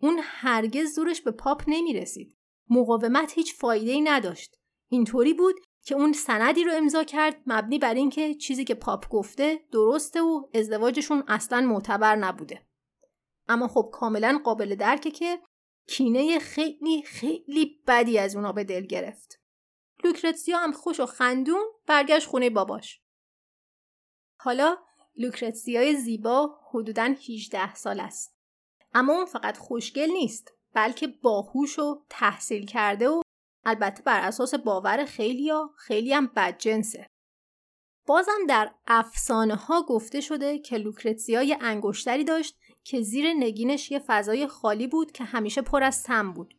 اون 0.01 0.20
هرگز 0.22 0.94
زورش 0.94 1.20
به 1.20 1.31
پاپ 1.31 1.62
نمی 1.66 1.94
رسید 1.94 2.37
مقاومت 2.70 3.33
هیچ 3.33 3.55
فایده 3.55 3.90
ای 3.90 4.01
نداشت. 4.01 4.57
اینطوری 4.88 5.35
بود 5.35 5.55
که 5.87 5.94
اون 5.94 6.12
سندی 6.12 6.64
رو 6.64 6.72
امضا 6.75 7.05
کرد 7.05 7.42
مبنی 7.46 7.79
بر 7.79 7.94
اینکه 7.94 8.35
چیزی 8.35 8.64
که 8.64 8.75
پاپ 8.75 9.09
گفته 9.09 9.61
درسته 9.72 10.22
و 10.22 10.49
ازدواجشون 10.55 11.25
اصلا 11.29 11.61
معتبر 11.61 12.16
نبوده. 12.16 12.66
اما 13.49 13.68
خب 13.68 13.90
کاملا 13.92 14.40
قابل 14.44 14.75
درکه 14.75 15.11
که 15.11 15.40
کینه 15.88 16.38
خیلی 16.38 17.03
خیلی 17.03 17.83
بدی 17.87 18.18
از 18.18 18.37
اونا 18.37 18.53
به 18.53 18.64
دل 18.64 18.87
گرفت. 18.87 19.40
لوکرتسیا 20.05 20.59
هم 20.59 20.72
خوش 20.72 21.01
و 21.01 21.07
خندون 21.07 21.64
برگشت 21.87 22.29
خونه 22.29 22.51
باباش. 22.51 23.01
حالا 24.40 24.77
لوکرتسیای 25.16 25.96
زیبا 25.96 26.59
حدوداً 26.70 27.14
18 27.29 27.75
سال 27.75 28.01
است. 28.01 28.37
اما 28.94 29.12
اون 29.12 29.25
فقط 29.25 29.59
خوشگل 29.59 30.11
نیست 30.11 30.53
بلکه 30.72 31.07
باهوش 31.07 31.79
و 31.79 32.05
تحصیل 32.09 32.66
کرده 32.66 33.09
و 33.09 33.20
البته 33.66 34.02
بر 34.02 34.20
اساس 34.20 34.55
باور 34.55 35.05
خیلی 35.05 35.50
ها 35.50 35.70
خیلی 35.76 36.12
هم 36.12 36.31
بدجنسه. 36.37 37.07
بازم 38.07 38.46
در 38.48 38.70
افسانه 38.87 39.55
ها 39.55 39.83
گفته 39.83 40.20
شده 40.20 40.59
که 40.59 40.76
لوکرتزیا 40.79 41.42
یه 41.42 41.59
انگشتری 41.61 42.24
داشت 42.24 42.57
که 42.85 43.00
زیر 43.02 43.26
نگینش 43.38 43.90
یه 43.90 43.98
فضای 44.07 44.46
خالی 44.46 44.87
بود 44.87 45.12
که 45.12 45.24
همیشه 45.24 45.62
پر 45.62 45.83
از 45.83 45.94
سم 45.94 46.33
بود. 46.33 46.55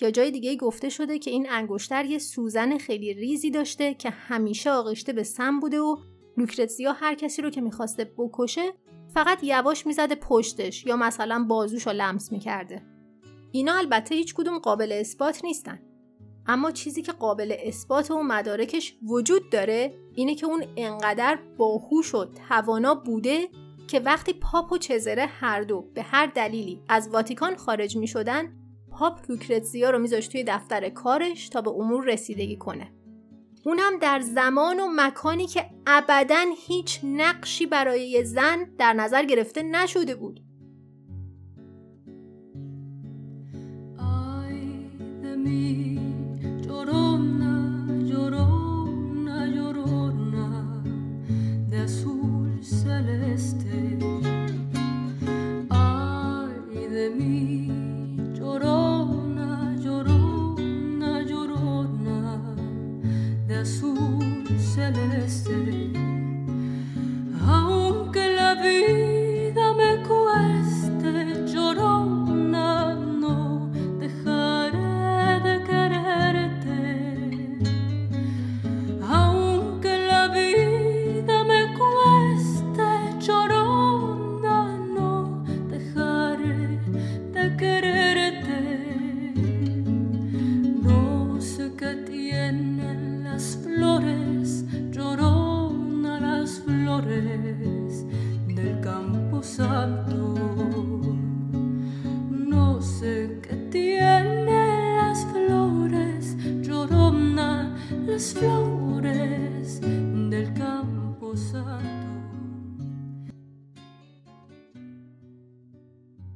یا 0.00 0.10
جای 0.10 0.30
دیگه 0.30 0.56
گفته 0.56 0.88
شده 0.88 1.18
که 1.18 1.30
این 1.30 1.50
انگشتر 1.50 2.04
یه 2.04 2.18
سوزن 2.18 2.78
خیلی 2.78 3.14
ریزی 3.14 3.50
داشته 3.50 3.94
که 3.94 4.10
همیشه 4.10 4.70
آغشته 4.70 5.12
به 5.12 5.22
سم 5.22 5.60
بوده 5.60 5.80
و 5.80 5.96
لوکرتزیا 6.36 6.92
هر 6.92 7.14
کسی 7.14 7.42
رو 7.42 7.50
که 7.50 7.60
می‌خواسته 7.60 8.04
بکشه 8.18 8.72
فقط 9.14 9.44
یواش 9.44 9.86
می‌زده 9.86 10.14
پشتش 10.14 10.86
یا 10.86 10.96
مثلا 10.96 11.44
بازوش 11.48 11.86
رو 11.86 11.92
لمس 11.92 12.32
می‌کرده. 12.32 12.82
اینا 13.52 13.74
البته 13.74 14.14
هیچ 14.14 14.34
کدوم 14.34 14.58
قابل 14.58 14.92
اثبات 14.92 15.44
نیستن. 15.44 15.89
اما 16.50 16.70
چیزی 16.70 17.02
که 17.02 17.12
قابل 17.12 17.54
اثبات 17.58 18.10
و 18.10 18.22
مدارکش 18.22 18.96
وجود 19.02 19.50
داره 19.50 19.94
اینه 20.14 20.34
که 20.34 20.46
اون 20.46 20.64
انقدر 20.76 21.38
باهوش 21.58 22.14
و 22.14 22.24
توانا 22.48 22.94
بوده 22.94 23.48
که 23.88 24.00
وقتی 24.00 24.32
پاپ 24.32 24.72
و 24.72 24.78
چزره 24.78 25.26
هر 25.26 25.62
دو 25.62 25.80
به 25.94 26.02
هر 26.02 26.26
دلیلی 26.26 26.82
از 26.88 27.08
واتیکان 27.08 27.56
خارج 27.56 27.96
می 27.96 28.06
شدن 28.06 28.52
پاپ 28.90 29.30
لوکرتزیا 29.30 29.90
رو 29.90 29.98
میذاشت 29.98 30.32
توی 30.32 30.44
دفتر 30.44 30.88
کارش 30.88 31.48
تا 31.48 31.60
به 31.60 31.70
امور 31.70 32.04
رسیدگی 32.04 32.56
کنه. 32.56 32.92
اونم 33.64 33.98
در 34.00 34.20
زمان 34.20 34.80
و 34.80 34.88
مکانی 34.96 35.46
که 35.46 35.66
ابدا 35.86 36.44
هیچ 36.66 37.00
نقشی 37.04 37.66
برای 37.66 38.24
زن 38.24 38.64
در 38.78 38.92
نظر 38.92 39.24
گرفته 39.24 39.62
نشده 39.62 40.14
بود. 40.14 40.40
Sele 64.70 65.69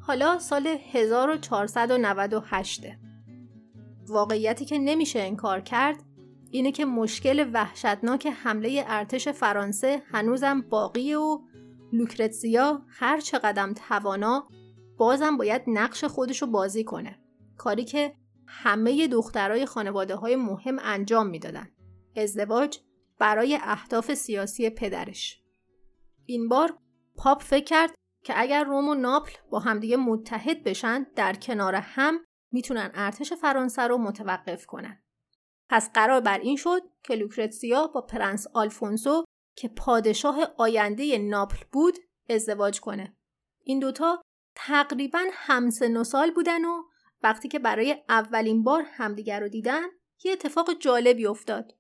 حالا 0.07 0.39
سال 0.39 0.67
1498 0.67 2.87
واقعیتی 4.09 4.65
که 4.65 4.79
نمیشه 4.79 5.21
انکار 5.21 5.61
کرد 5.61 6.03
اینه 6.51 6.73
که 6.73 6.85
مشکل 6.85 7.51
وحشتناک 7.53 8.27
حمله 8.27 8.85
ارتش 8.87 9.29
فرانسه 9.29 10.03
هنوزم 10.07 10.61
باقی 10.61 11.15
و 11.15 11.41
لوکرتزیا 11.93 12.83
هر 12.89 13.21
چقدر 13.21 13.73
توانا 13.73 14.49
بازم 14.97 15.37
باید 15.37 15.63
نقش 15.67 16.05
خودشو 16.05 16.47
بازی 16.47 16.85
کنه. 16.85 17.19
کاری 17.57 17.85
که 17.85 18.15
همه 18.47 19.07
دخترای 19.07 19.67
خانواده 19.67 20.15
های 20.15 20.37
مهم 20.37 20.79
انجام 20.83 21.27
می‌دادن. 21.27 21.69
ازدواج 22.17 22.79
برای 23.19 23.59
اهداف 23.63 24.15
سیاسی 24.15 24.71
پدرش. 24.71 25.43
این 26.27 26.49
بار 26.49 26.79
پاپ 27.17 27.43
فکر 27.43 27.65
کرد 27.65 27.95
که 28.25 28.41
اگر 28.41 28.65
روم 28.65 28.89
و 28.89 28.95
ناپل 28.95 29.33
با 29.51 29.59
همدیگه 29.59 29.97
متحد 29.97 30.65
بشن 30.65 31.07
در 31.17 31.35
کنار 31.35 31.75
هم 31.75 32.21
می‌تونن 32.53 32.91
ارتش 32.95 33.33
فرانسه 33.33 33.83
رو 33.83 33.99
متوقف 33.99 34.67
کنن. 34.67 35.03
پس 35.69 35.93
قرار 35.93 36.21
بر 36.21 36.39
این 36.39 36.57
شد 36.57 36.83
که 37.03 37.15
لوکرتسیا 37.15 37.87
با 37.87 38.01
پرنس 38.01 38.47
آلفونسو 38.55 39.25
که 39.57 39.69
پادشاه 39.69 40.39
آینده 40.59 41.19
ناپل 41.19 41.65
بود 41.73 41.99
ازدواج 42.31 42.81
کنه. 42.81 43.17
این 43.63 43.79
دوتا 43.79 44.23
تقریبا 44.55 45.25
همسن 45.33 45.97
و 45.97 46.05
سال 46.05 46.31
بودن 46.31 46.65
و 46.65 46.83
وقتی 47.23 47.49
که 47.49 47.59
برای 47.59 48.05
اولین 48.09 48.63
بار 48.63 48.83
همدیگر 48.83 49.41
رو 49.41 49.49
دیدن 49.49 49.83
یه 50.25 50.33
اتفاق 50.33 50.73
جالبی 50.73 51.27
افتاد. 51.27 51.75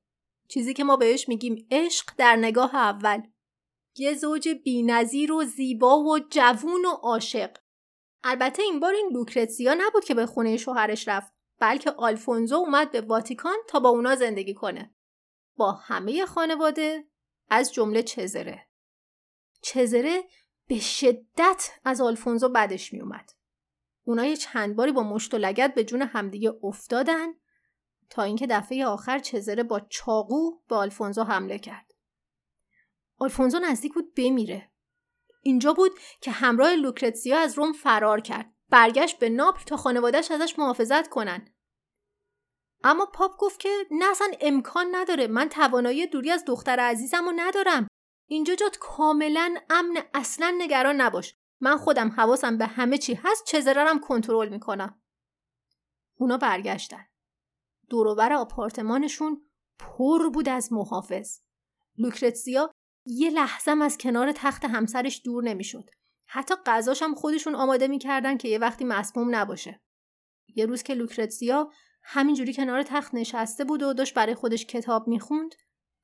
چیزی 0.49 0.75
که 0.75 0.85
ما 0.85 0.97
بهش 0.97 1.29
میگیم 1.29 1.67
عشق 1.71 2.11
در 2.17 2.37
نگاه 2.37 2.75
اول. 2.75 3.23
یه 3.97 4.15
زوج 4.15 4.49
بینظیر 4.49 5.33
و 5.33 5.45
زیبا 5.45 5.99
و 5.99 6.19
جوون 6.19 6.85
و 6.85 6.91
عاشق. 6.91 7.57
البته 8.25 8.63
این 8.63 8.81
بار 8.81 8.95
این 8.95 9.11
لوکرتزیا 9.13 9.75
نبود 9.79 10.05
که 10.05 10.15
به 10.15 10.27
خونه 10.27 10.57
شوهرش 10.57 11.09
رفت 11.09 11.33
بلکه 11.61 11.91
آلفونزو 11.91 12.57
اومد 12.57 12.91
به 12.91 13.01
واتیکان 13.01 13.57
تا 13.69 13.81
با 13.81 13.89
اونا 13.89 14.15
زندگی 14.15 14.55
کنه. 14.55 14.95
با 15.57 15.73
همه 15.73 16.27
خانواده 16.27 17.05
از 17.51 17.73
جمله 17.73 18.03
چزره. 18.03 18.67
چزره 19.63 20.25
به 20.69 20.79
شدت 20.79 21.71
از 21.85 22.01
آلفونزو 22.01 22.49
بدش 22.49 22.93
میومد 22.93 23.31
اونا 24.05 24.25
یه 24.25 24.37
چند 24.37 24.77
باری 24.77 24.93
با 24.93 25.03
مشت 25.03 25.35
و 25.35 25.39
لگت 25.39 25.75
به 25.75 25.85
جون 25.85 26.03
همدیگه 26.03 26.55
افتادن 26.63 27.29
تا 28.11 28.23
اینکه 28.23 28.47
دفعه 28.47 28.87
آخر 28.87 29.19
چزره 29.19 29.63
با 29.63 29.81
چاقو 29.81 30.51
به 30.69 30.77
آلفونزو 30.77 31.23
حمله 31.23 31.59
کرد. 31.59 31.94
آلفونزو 33.25 33.59
نزدیک 33.59 33.95
بود 33.95 34.15
بمیره. 34.15 34.71
اینجا 35.43 35.73
بود 35.73 35.93
که 36.21 36.31
همراه 36.31 36.75
لوکرتسیا 36.75 37.39
از 37.39 37.59
روم 37.59 37.73
فرار 37.73 38.21
کرد. 38.21 38.55
برگشت 38.71 39.19
به 39.19 39.29
ناپل 39.29 39.63
تا 39.63 39.77
خانوادهش 39.77 40.31
ازش 40.31 40.59
محافظت 40.59 41.09
کنن. 41.09 41.55
اما 42.85 43.07
پاپ 43.07 43.37
گفت 43.39 43.61
که 43.61 43.69
نه 43.91 44.11
اصلا 44.11 44.27
امکان 44.41 44.87
نداره. 44.93 45.27
من 45.27 45.49
توانایی 45.49 46.07
دوری 46.07 46.31
از 46.31 46.45
دختر 46.45 46.81
عزیزم 46.81 47.25
رو 47.25 47.33
ندارم. 47.37 47.89
اینجا 48.29 48.55
جات 48.55 48.79
کاملا 48.81 49.55
امن 49.71 50.03
اصلا 50.15 50.55
نگران 50.59 51.01
نباش. 51.01 51.35
من 51.61 51.77
خودم 51.77 52.09
حواسم 52.09 52.59
به 52.59 52.67
همه 52.67 52.99
چی 52.99 53.15
هست 53.15 53.45
چزررم 53.47 54.01
کنترل 54.01 54.49
می‌کنم. 54.49 55.03
اونا 56.15 56.37
برگشتن. 56.37 57.07
دوروبر 57.89 58.33
آپارتمانشون 58.33 59.51
پر 59.79 60.29
بود 60.29 60.49
از 60.49 60.73
محافظ. 60.73 61.41
لوکرتسیا 61.99 62.71
یه 63.07 63.31
لحظم 63.31 63.83
از 63.83 63.99
کنار 63.99 64.33
تخت 64.33 64.65
همسرش 64.65 65.23
دور 65.25 65.45
نمی‌شد. 65.45 65.91
حتی 66.27 66.55
غذاش 66.67 67.03
هم 67.03 67.15
خودشون 67.15 67.55
آماده 67.55 67.89
می‌کردن 67.89 68.37
که 68.37 68.49
یه 68.49 68.59
وقتی 68.59 68.85
مسموم 68.85 69.35
نباشه. 69.35 69.81
یه 70.57 70.67
روز 70.67 70.83
که 70.83 70.95
لوکرتسیا 70.95 71.71
همینجوری 72.03 72.55
کنار 72.55 72.83
تخت 72.83 73.15
نشسته 73.15 73.65
بود 73.65 73.83
و 73.83 73.93
داشت 73.93 74.15
برای 74.15 74.35
خودش 74.35 74.67
کتاب 74.67 75.09
می‌خوند 75.09 75.55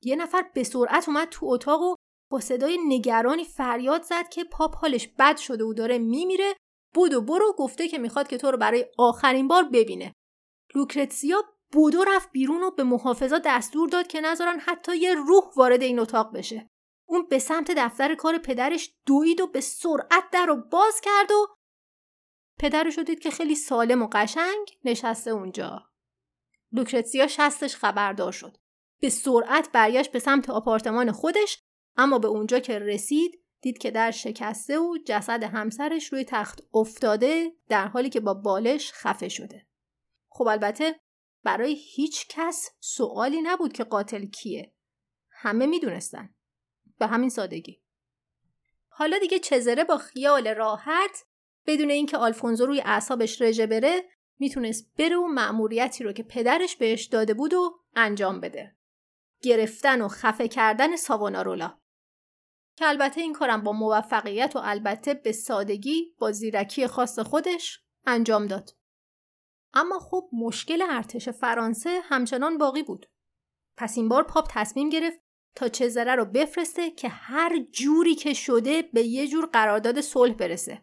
یه 0.01 0.15
نفر 0.15 0.45
به 0.53 0.63
سرعت 0.63 1.09
اومد 1.09 1.29
تو 1.29 1.45
اتاق 1.45 1.81
و 1.81 1.95
با 2.31 2.39
صدای 2.39 2.77
نگرانی 2.87 3.45
فریاد 3.45 4.03
زد 4.03 4.29
که 4.29 4.43
پاپ 4.43 4.75
حالش 4.77 5.07
بد 5.19 5.37
شده 5.37 5.63
و 5.63 5.73
داره 5.73 5.97
میمیره 5.97 6.53
و 6.97 7.21
برو 7.21 7.55
گفته 7.57 7.87
که 7.87 7.97
می‌خواد 7.97 8.27
که 8.27 8.37
تو 8.37 8.51
رو 8.51 8.57
برای 8.57 8.85
آخرین 8.97 9.47
بار 9.47 9.63
ببینه 9.63 10.13
لوکرتسیا 10.75 11.43
بودو 11.71 12.03
رفت 12.03 12.31
بیرون 12.31 12.63
و 12.63 12.71
به 12.71 12.83
محافظا 12.83 13.41
دستور 13.45 13.89
داد 13.89 14.07
که 14.07 14.21
نذارن 14.21 14.59
حتی 14.59 14.97
یه 14.97 15.13
روح 15.13 15.43
وارد 15.55 15.81
این 15.81 15.99
اتاق 15.99 16.33
بشه 16.35 16.70
اون 17.11 17.27
به 17.29 17.39
سمت 17.39 17.71
دفتر 17.71 18.15
کار 18.15 18.37
پدرش 18.37 18.93
دوید 19.05 19.41
و 19.41 19.47
به 19.47 19.61
سرعت 19.61 20.23
در 20.31 20.45
رو 20.45 20.55
باز 20.55 21.01
کرد 21.01 21.31
و 21.31 21.47
پدرش 22.59 22.97
رو 22.97 23.03
دید 23.03 23.19
که 23.19 23.31
خیلی 23.31 23.55
سالم 23.55 24.01
و 24.01 24.07
قشنگ 24.11 24.67
نشسته 24.85 25.31
اونجا 25.31 25.85
لوکرتسیا 26.71 27.27
شستش 27.27 27.75
خبردار 27.75 28.31
شد 28.31 28.57
به 29.01 29.09
سرعت 29.09 29.71
برگشت 29.71 30.11
به 30.11 30.19
سمت 30.19 30.49
آپارتمان 30.49 31.11
خودش 31.11 31.63
اما 31.97 32.19
به 32.19 32.27
اونجا 32.27 32.59
که 32.59 32.79
رسید 32.79 33.43
دید 33.61 33.77
که 33.77 33.91
در 33.91 34.11
شکسته 34.11 34.79
و 34.79 34.97
جسد 35.05 35.43
همسرش 35.43 36.13
روی 36.13 36.23
تخت 36.23 36.61
افتاده 36.73 37.51
در 37.69 37.87
حالی 37.87 38.09
که 38.09 38.19
با 38.19 38.33
بالش 38.33 38.91
خفه 38.93 39.29
شده. 39.29 39.67
خب 40.29 40.47
البته 40.47 40.99
برای 41.43 41.73
هیچ 41.73 42.27
کس 42.29 42.69
سوالی 42.79 43.41
نبود 43.41 43.73
که 43.73 43.83
قاتل 43.83 44.25
کیه. 44.25 44.73
همه 45.29 45.65
می‌دونستن. 45.65 46.35
به 47.01 47.07
همین 47.07 47.29
سادگی. 47.29 47.81
حالا 48.87 49.17
دیگه 49.17 49.39
چزره 49.39 49.83
با 49.83 49.97
خیال 49.97 50.47
راحت 50.47 51.25
بدون 51.65 51.89
اینکه 51.89 52.17
آلفونزو 52.17 52.65
روی 52.65 52.81
اعصابش 52.81 53.41
رژه 53.41 53.67
بره 53.67 54.03
می‌تونست 54.39 54.91
بره 54.97 55.17
و 55.17 55.27
مأموریتی 55.27 56.03
رو 56.03 56.13
که 56.13 56.23
پدرش 56.23 56.75
بهش 56.75 57.05
داده 57.05 57.33
بود 57.33 57.53
و 57.53 57.79
انجام 57.95 58.39
بده. 58.39 58.75
گرفتن 59.41 60.01
و 60.01 60.07
خفه 60.07 60.47
کردن 60.47 60.95
ساوانارولا. 60.95 61.77
که 62.75 62.87
البته 62.87 63.21
این 63.21 63.33
کارم 63.33 63.63
با 63.63 63.71
موفقیت 63.71 64.55
و 64.55 64.59
البته 64.63 65.13
به 65.13 65.31
سادگی 65.31 66.15
با 66.19 66.31
زیرکی 66.31 66.87
خاص 66.87 67.19
خودش 67.19 67.79
انجام 68.05 68.47
داد. 68.47 68.69
اما 69.73 69.99
خب 69.99 70.29
مشکل 70.33 70.81
ارتش 70.89 71.29
فرانسه 71.29 71.99
همچنان 72.03 72.57
باقی 72.57 72.83
بود. 72.83 73.05
پس 73.77 73.97
این 73.97 74.09
بار 74.09 74.23
پاپ 74.23 74.47
تصمیم 74.49 74.89
گرفت 74.89 75.19
تا 75.55 75.67
چزره 75.67 76.15
رو 76.15 76.25
بفرسته 76.25 76.91
که 76.91 77.09
هر 77.09 77.59
جوری 77.71 78.15
که 78.15 78.33
شده 78.33 78.81
به 78.81 79.03
یه 79.03 79.27
جور 79.27 79.45
قرارداد 79.45 80.01
صلح 80.01 80.33
برسه. 80.33 80.81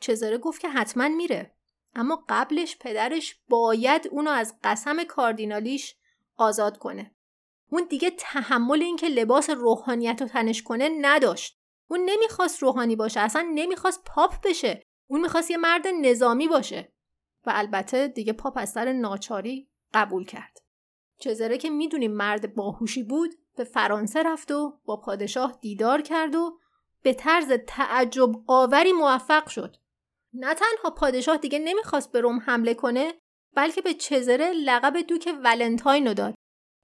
چزره 0.00 0.38
گفت 0.38 0.60
که 0.60 0.68
حتما 0.68 1.08
میره. 1.08 1.54
اما 1.94 2.24
قبلش 2.28 2.76
پدرش 2.80 3.40
باید 3.48 4.08
اونو 4.10 4.30
از 4.30 4.54
قسم 4.64 5.04
کاردینالیش 5.04 5.96
آزاد 6.36 6.78
کنه. 6.78 7.14
اون 7.70 7.86
دیگه 7.90 8.10
تحمل 8.10 8.82
اینکه 8.82 9.08
لباس 9.08 9.50
روحانیت 9.50 10.22
رو 10.22 10.28
تنش 10.28 10.62
کنه 10.62 10.88
نداشت. 11.00 11.58
اون 11.88 12.00
نمی‌خواست 12.04 12.62
روحانی 12.62 12.96
باشه. 12.96 13.20
اصلا 13.20 13.52
نمی‌خواست 13.54 14.04
پاپ 14.04 14.46
بشه. 14.46 14.82
اون 15.06 15.20
می‌خواست 15.20 15.50
یه 15.50 15.56
مرد 15.56 15.86
نظامی 15.86 16.48
باشه. 16.48 16.92
و 17.46 17.52
البته 17.54 18.08
دیگه 18.08 18.32
پاپ 18.32 18.52
از 18.56 18.72
سر 18.72 18.92
ناچاری 18.92 19.68
قبول 19.94 20.24
کرد. 20.24 20.58
چزره 21.18 21.58
که 21.58 21.70
می‌دونیم 21.70 22.12
مرد 22.12 22.54
باهوشی 22.54 23.02
بود 23.02 23.34
به 23.58 23.64
فرانسه 23.64 24.22
رفت 24.22 24.50
و 24.50 24.80
با 24.84 24.96
پادشاه 24.96 25.58
دیدار 25.60 26.02
کرد 26.02 26.34
و 26.34 26.58
به 27.02 27.14
طرز 27.14 27.52
تعجب 27.66 28.30
آوری 28.46 28.92
موفق 28.92 29.48
شد. 29.48 29.76
نه 30.32 30.54
تنها 30.54 30.90
پادشاه 30.90 31.36
دیگه 31.36 31.58
نمی‌خواست 31.58 32.12
به 32.12 32.20
روم 32.20 32.38
حمله 32.38 32.74
کنه 32.74 33.14
بلکه 33.54 33.82
به 33.82 33.94
چزره 33.94 34.52
لقب 34.52 34.96
دوک 35.00 35.34
ولنتاین 35.44 36.06
رو 36.06 36.14
داد 36.14 36.34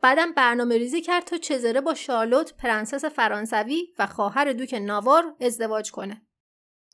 بعدم 0.02 0.32
برنامه 0.32 0.78
ریزی 0.78 1.00
کرد 1.00 1.24
تا 1.24 1.37
چزره 1.37 1.80
با 1.80 1.94
شارلوت 1.94 2.54
پرنسس 2.56 3.04
فرانسوی 3.04 3.94
و 3.98 4.06
خواهر 4.06 4.52
دوک 4.52 4.74
ناوار 4.74 5.37
ازدواج 5.40 5.90
کنه. 5.90 6.26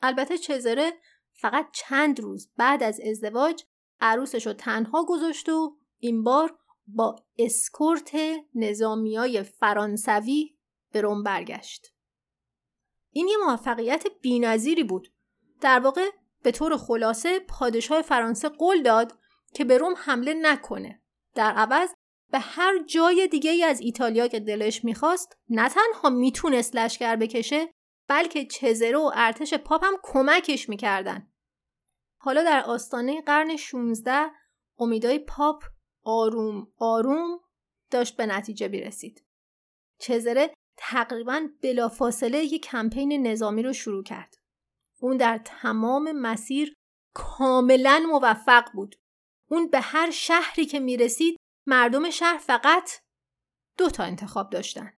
البته 0.02 0.38
چزره 0.38 0.92
فقط 1.32 1.66
چند 1.72 2.20
روز 2.20 2.50
بعد 2.56 2.82
از 2.82 3.00
ازدواج 3.00 3.64
عروسش 4.00 4.46
رو 4.46 4.52
تنها 4.52 5.04
گذاشت 5.04 5.48
و 5.48 5.76
این 5.98 6.24
بار 6.24 6.58
با 6.94 7.16
اسکورت 7.38 8.11
نظامیای 8.55 9.42
فرانسوی 9.42 10.57
به 10.92 11.00
روم 11.00 11.22
برگشت. 11.22 11.94
این 13.12 13.29
یه 13.29 13.37
موفقیت 13.46 14.07
بینظیری 14.22 14.85
بود. 14.85 15.12
در 15.61 15.81
واقع 15.81 16.11
به 16.42 16.53
طور 16.53 16.76
خلاصه 16.76 17.40
پادشاه 17.40 18.03
فرانسه 18.03 18.48
قول 18.48 18.83
داد 18.83 19.18
که 19.55 19.64
به 19.64 19.79
روم 19.79 19.94
حمله 19.96 20.35
نکنه. 20.35 21.03
در 21.35 21.53
عوض 21.53 21.90
به 22.31 22.38
هر 22.38 22.85
جای 22.85 23.29
دیگه 23.29 23.66
از 23.66 23.81
ایتالیا 23.81 24.29
که 24.29 24.40
دلش 24.40 24.85
می‌خواست 24.85 25.37
نه 25.48 25.68
تنها 25.68 26.11
می‌تونست 26.11 26.76
لشکر 26.76 27.16
بکشه 27.16 27.74
بلکه 28.09 28.44
چزره 28.44 28.98
و 28.98 29.11
ارتش 29.14 29.55
پاپ 29.55 29.85
هم 29.85 29.94
کمکش 30.03 30.68
می‌کردن. 30.68 31.33
حالا 32.18 32.42
در 32.42 32.62
آستانه 32.62 33.22
قرن 33.22 33.57
16 33.57 34.31
امیدای 34.79 35.18
پاپ 35.18 35.62
آروم 36.04 36.72
آروم 36.78 37.40
داشت 37.90 38.16
به 38.16 38.26
نتیجه 38.26 38.68
بیرسید. 38.68 39.24
چزره 39.98 40.54
تقریبا 40.76 41.48
بلافاصله 41.62 42.44
یک 42.44 42.62
کمپین 42.62 43.26
نظامی 43.26 43.62
رو 43.62 43.72
شروع 43.72 44.02
کرد. 44.02 44.38
اون 45.00 45.16
در 45.16 45.40
تمام 45.44 46.12
مسیر 46.12 46.74
کاملا 47.14 48.06
موفق 48.08 48.72
بود. 48.74 48.96
اون 49.50 49.70
به 49.70 49.80
هر 49.80 50.10
شهری 50.10 50.66
که 50.66 50.80
می‌رسید 50.80 51.36
مردم 51.66 52.10
شهر 52.10 52.38
فقط 52.38 52.90
دو 53.78 53.90
تا 53.90 54.04
انتخاب 54.04 54.50
داشتن. 54.50 54.92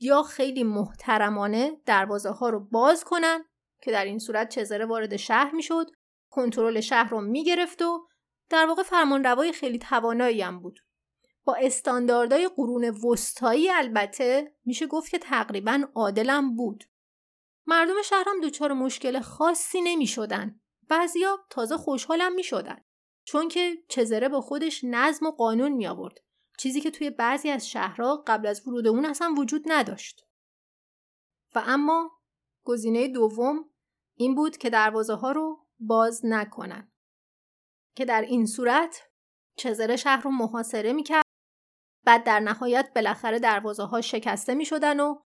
یا 0.00 0.22
خیلی 0.22 0.64
محترمانه 0.64 1.80
دروازه 1.86 2.30
ها 2.30 2.48
رو 2.48 2.60
باز 2.60 3.04
کنن 3.04 3.44
که 3.82 3.90
در 3.90 4.04
این 4.04 4.18
صورت 4.18 4.48
چزره 4.48 4.86
وارد 4.86 5.16
شهر 5.16 5.54
می‌شد 5.54 5.86
کنترل 6.30 6.80
شهر 6.80 7.10
رو 7.10 7.20
می‌گرفت 7.20 7.82
و 7.82 8.08
در 8.48 8.66
واقع 8.66 8.82
فرمانروای 8.82 9.52
خیلی 9.52 9.78
توانایی 9.78 10.42
هم 10.42 10.60
بود. 10.60 10.80
با 11.44 11.54
استانداردهای 11.54 12.48
قرون 12.56 12.84
وسطایی 12.84 13.70
البته 13.70 14.54
میشه 14.64 14.86
گفت 14.86 15.10
که 15.10 15.18
تقریبا 15.18 15.88
عادلم 15.94 16.56
بود. 16.56 16.84
مردم 17.66 18.02
شهرم 18.04 18.40
دچار 18.42 18.72
مشکل 18.72 19.20
خاصی 19.20 19.80
نمی 19.80 20.06
شدن. 20.06 20.60
بعضیا 20.88 21.38
تازه 21.50 21.76
خوشحالم 21.76 22.34
می 22.34 22.42
شدن. 22.42 22.84
چون 23.24 23.48
که 23.48 23.76
چزره 23.88 24.28
با 24.28 24.40
خودش 24.40 24.80
نظم 24.84 25.26
و 25.26 25.30
قانون 25.30 25.72
می 25.72 25.86
آورد. 25.86 26.18
چیزی 26.58 26.80
که 26.80 26.90
توی 26.90 27.10
بعضی 27.10 27.50
از 27.50 27.68
شهرها 27.68 28.24
قبل 28.26 28.46
از 28.46 28.66
ورود 28.66 28.86
اون 28.86 29.04
اصلا 29.04 29.34
وجود 29.38 29.62
نداشت. 29.66 30.26
و 31.54 31.62
اما 31.66 32.10
گزینه 32.64 33.08
دوم 33.08 33.70
این 34.14 34.34
بود 34.34 34.56
که 34.56 34.70
دروازه 34.70 35.14
ها 35.14 35.32
رو 35.32 35.66
باز 35.78 36.20
نکنن. 36.24 36.92
که 37.96 38.04
در 38.04 38.20
این 38.20 38.46
صورت 38.46 39.02
چزره 39.56 39.96
شهر 39.96 40.22
رو 40.22 40.30
محاصره 40.30 40.92
می‌کرد 40.92 41.24
بعد 42.04 42.24
در 42.24 42.40
نهایت 42.40 42.92
بالاخره 42.94 43.38
دروازه 43.38 43.84
ها 43.84 44.00
شکسته 44.00 44.54
می 44.54 44.64
شدن 44.64 45.00
و 45.00 45.22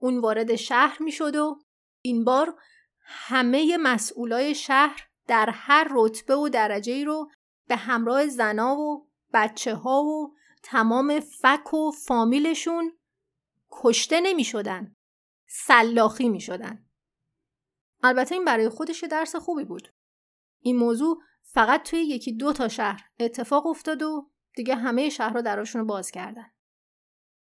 اون 0.00 0.18
وارد 0.18 0.56
شهر 0.56 1.02
می 1.02 1.12
شد 1.12 1.36
و 1.36 1.58
این 2.04 2.24
بار 2.24 2.60
همه 3.04 3.76
مسئولای 3.76 4.54
شهر 4.54 5.08
در 5.28 5.50
هر 5.50 5.88
رتبه 5.90 6.34
و 6.34 6.48
درجه 6.48 6.92
ای 6.92 7.04
رو 7.04 7.30
به 7.68 7.76
همراه 7.76 8.26
زنا 8.26 8.76
و 8.76 9.08
بچه 9.32 9.74
ها 9.74 10.02
و 10.02 10.34
تمام 10.62 11.20
فک 11.20 11.74
و 11.74 11.90
فامیلشون 11.90 12.98
کشته 13.72 14.20
نمی 14.20 14.44
شدن. 14.44 14.96
سلاخی 15.48 16.28
می 16.28 16.40
شدن. 16.40 16.86
البته 18.02 18.34
این 18.34 18.44
برای 18.44 18.68
خودش 18.68 19.04
درس 19.04 19.36
خوبی 19.36 19.64
بود. 19.64 19.92
این 20.60 20.76
موضوع 20.76 21.22
فقط 21.42 21.90
توی 21.90 22.00
یکی 22.00 22.32
دو 22.32 22.52
تا 22.52 22.68
شهر 22.68 23.10
اتفاق 23.20 23.66
افتاد 23.66 24.02
و 24.02 24.30
دیگه 24.56 24.74
همه 24.74 25.08
شهرها 25.08 25.40
دراشون 25.40 25.80
رو 25.80 25.86
باز 25.86 26.10
کردن. 26.10 26.50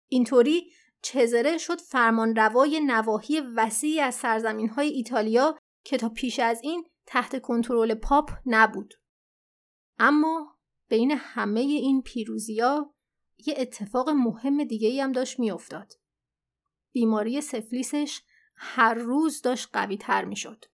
اینطوری 0.08 0.72
چزره 1.02 1.58
شد 1.58 1.82
فرمان 1.82 2.36
روای 2.36 2.80
نواحی 2.80 3.39
وسیعی 3.39 4.00
از 4.00 4.16
سرزمین 4.16 4.70
های 4.70 4.88
ایتالیا 4.88 5.58
که 5.84 5.98
تا 5.98 6.10
پیش 6.10 6.39
از 6.39 6.60
این 6.64 6.86
تحت 7.06 7.42
کنترل 7.42 7.94
پاپ 7.94 8.32
نبود. 8.46 8.94
اما 10.00 10.58
بین 10.89 11.12
همه 11.12 11.60
این 11.60 12.02
پیروزیا 12.02 12.94
یه 13.46 13.54
اتفاق 13.58 14.10
مهم 14.10 14.64
دیگه 14.64 14.88
ای 14.88 15.02
هم 15.02 15.12
داشت 15.12 15.39
میافتاد. 15.39 15.94
بیماری 16.94 17.42
سفلیسش 17.42 18.22
هر 18.56 18.94
روز 18.94 19.42
داشت 19.42 19.70
قوی 19.74 19.98
تر 19.98 20.26
می 20.26 20.36
شد. 20.36 20.66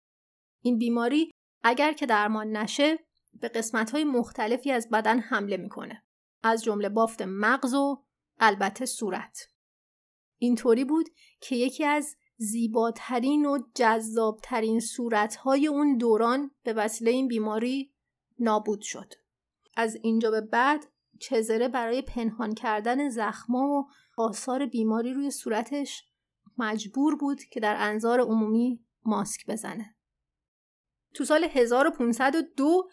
این 0.61 0.77
بیماری 0.77 1.31
اگر 1.63 1.93
که 1.93 2.05
درمان 2.05 2.57
نشه 2.57 3.06
به 3.39 3.49
قسمت 3.49 3.91
های 3.91 4.03
مختلفی 4.03 4.71
از 4.71 4.89
بدن 4.89 5.19
حمله 5.19 5.57
می‌کنه. 5.57 6.03
از 6.43 6.63
جمله 6.63 6.89
بافت 6.89 7.21
مغز 7.21 7.73
و 7.73 8.03
البته 8.39 8.85
صورت. 8.85 9.37
اینطوری 10.37 10.85
بود 10.85 11.09
که 11.41 11.55
یکی 11.55 11.85
از 11.85 12.15
زیباترین 12.37 13.45
و 13.45 13.59
جذابترین 13.75 14.79
صورتهای 14.79 15.67
اون 15.67 15.97
دوران 15.97 16.51
به 16.63 16.73
وسیله 16.73 17.11
این 17.11 17.27
بیماری 17.27 17.93
نابود 18.39 18.81
شد. 18.81 19.13
از 19.75 19.97
اینجا 20.01 20.31
به 20.31 20.41
بعد 20.41 20.85
چزره 21.19 21.67
برای 21.67 22.01
پنهان 22.01 22.53
کردن 22.53 23.09
زخما 23.09 23.59
و 23.59 23.87
آثار 24.17 24.65
بیماری 24.65 25.13
روی 25.13 25.31
صورتش 25.31 26.03
مجبور 26.57 27.15
بود 27.15 27.43
که 27.43 27.59
در 27.59 27.75
انظار 27.79 28.19
عمومی 28.19 28.85
ماسک 29.05 29.45
بزنه. 29.47 29.95
تو 31.13 31.25
سال 31.25 31.43
1502 31.43 32.89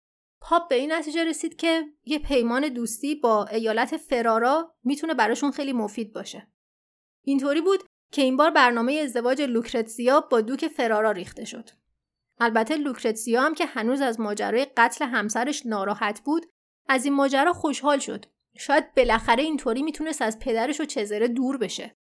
پاپ 0.47 0.69
به 0.69 0.75
این 0.75 0.93
نتیجه 0.93 1.25
رسید 1.25 1.57
که 1.57 1.85
یه 2.05 2.19
پیمان 2.19 2.69
دوستی 2.69 3.15
با 3.15 3.47
ایالت 3.47 3.97
فرارا 3.97 4.75
می‌تونه 4.85 5.15
براشون 5.15 5.51
خیلی 5.51 5.73
مفید 5.73 6.13
باشه. 6.13 6.49
اینطوری 7.23 7.61
بود 7.61 7.85
که 8.13 8.23
این 8.23 8.37
بار 8.37 8.51
برنامه 8.51 8.93
ازدواج 8.93 9.43
لوکرتزیا 9.43 10.21
با 10.21 10.41
دوک 10.41 10.69
فرارا 10.69 11.11
ریخته 11.11 11.45
شد. 11.45 11.71
البته 12.41 12.77
لوکرتزیا 12.77 13.43
هم 13.43 13.55
که 13.55 13.67
هنوز 13.67 14.01
از 14.01 14.21
ماجرای 14.21 14.67
قتل 14.77 15.05
همسرش 15.05 15.67
ناراحت 15.67 16.21
بود 16.25 16.47
از 16.89 17.05
این 17.05 17.15
ماجرا 17.15 17.53
خوشحال 17.53 17.99
شد. 17.99 18.27
شاید 18.57 18.95
بالاخره 18.95 19.43
اینطوری 19.43 19.83
می‌تونست 19.83 20.23
از 20.23 20.39
پدرش 20.39 20.81
و 20.81 20.85
چزره 20.85 21.29
دور 21.29 21.57
بشه. 21.57 21.97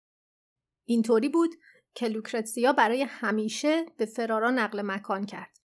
اینطوری 0.85 1.29
بود 1.29 1.55
که 1.93 2.07
لوکرتزیا 2.07 2.73
برای 2.73 3.01
همیشه 3.01 3.85
به 3.97 4.05
فرارا 4.05 4.51
نقل 4.51 4.81
مکان 4.81 5.25
کرد. 5.25 5.59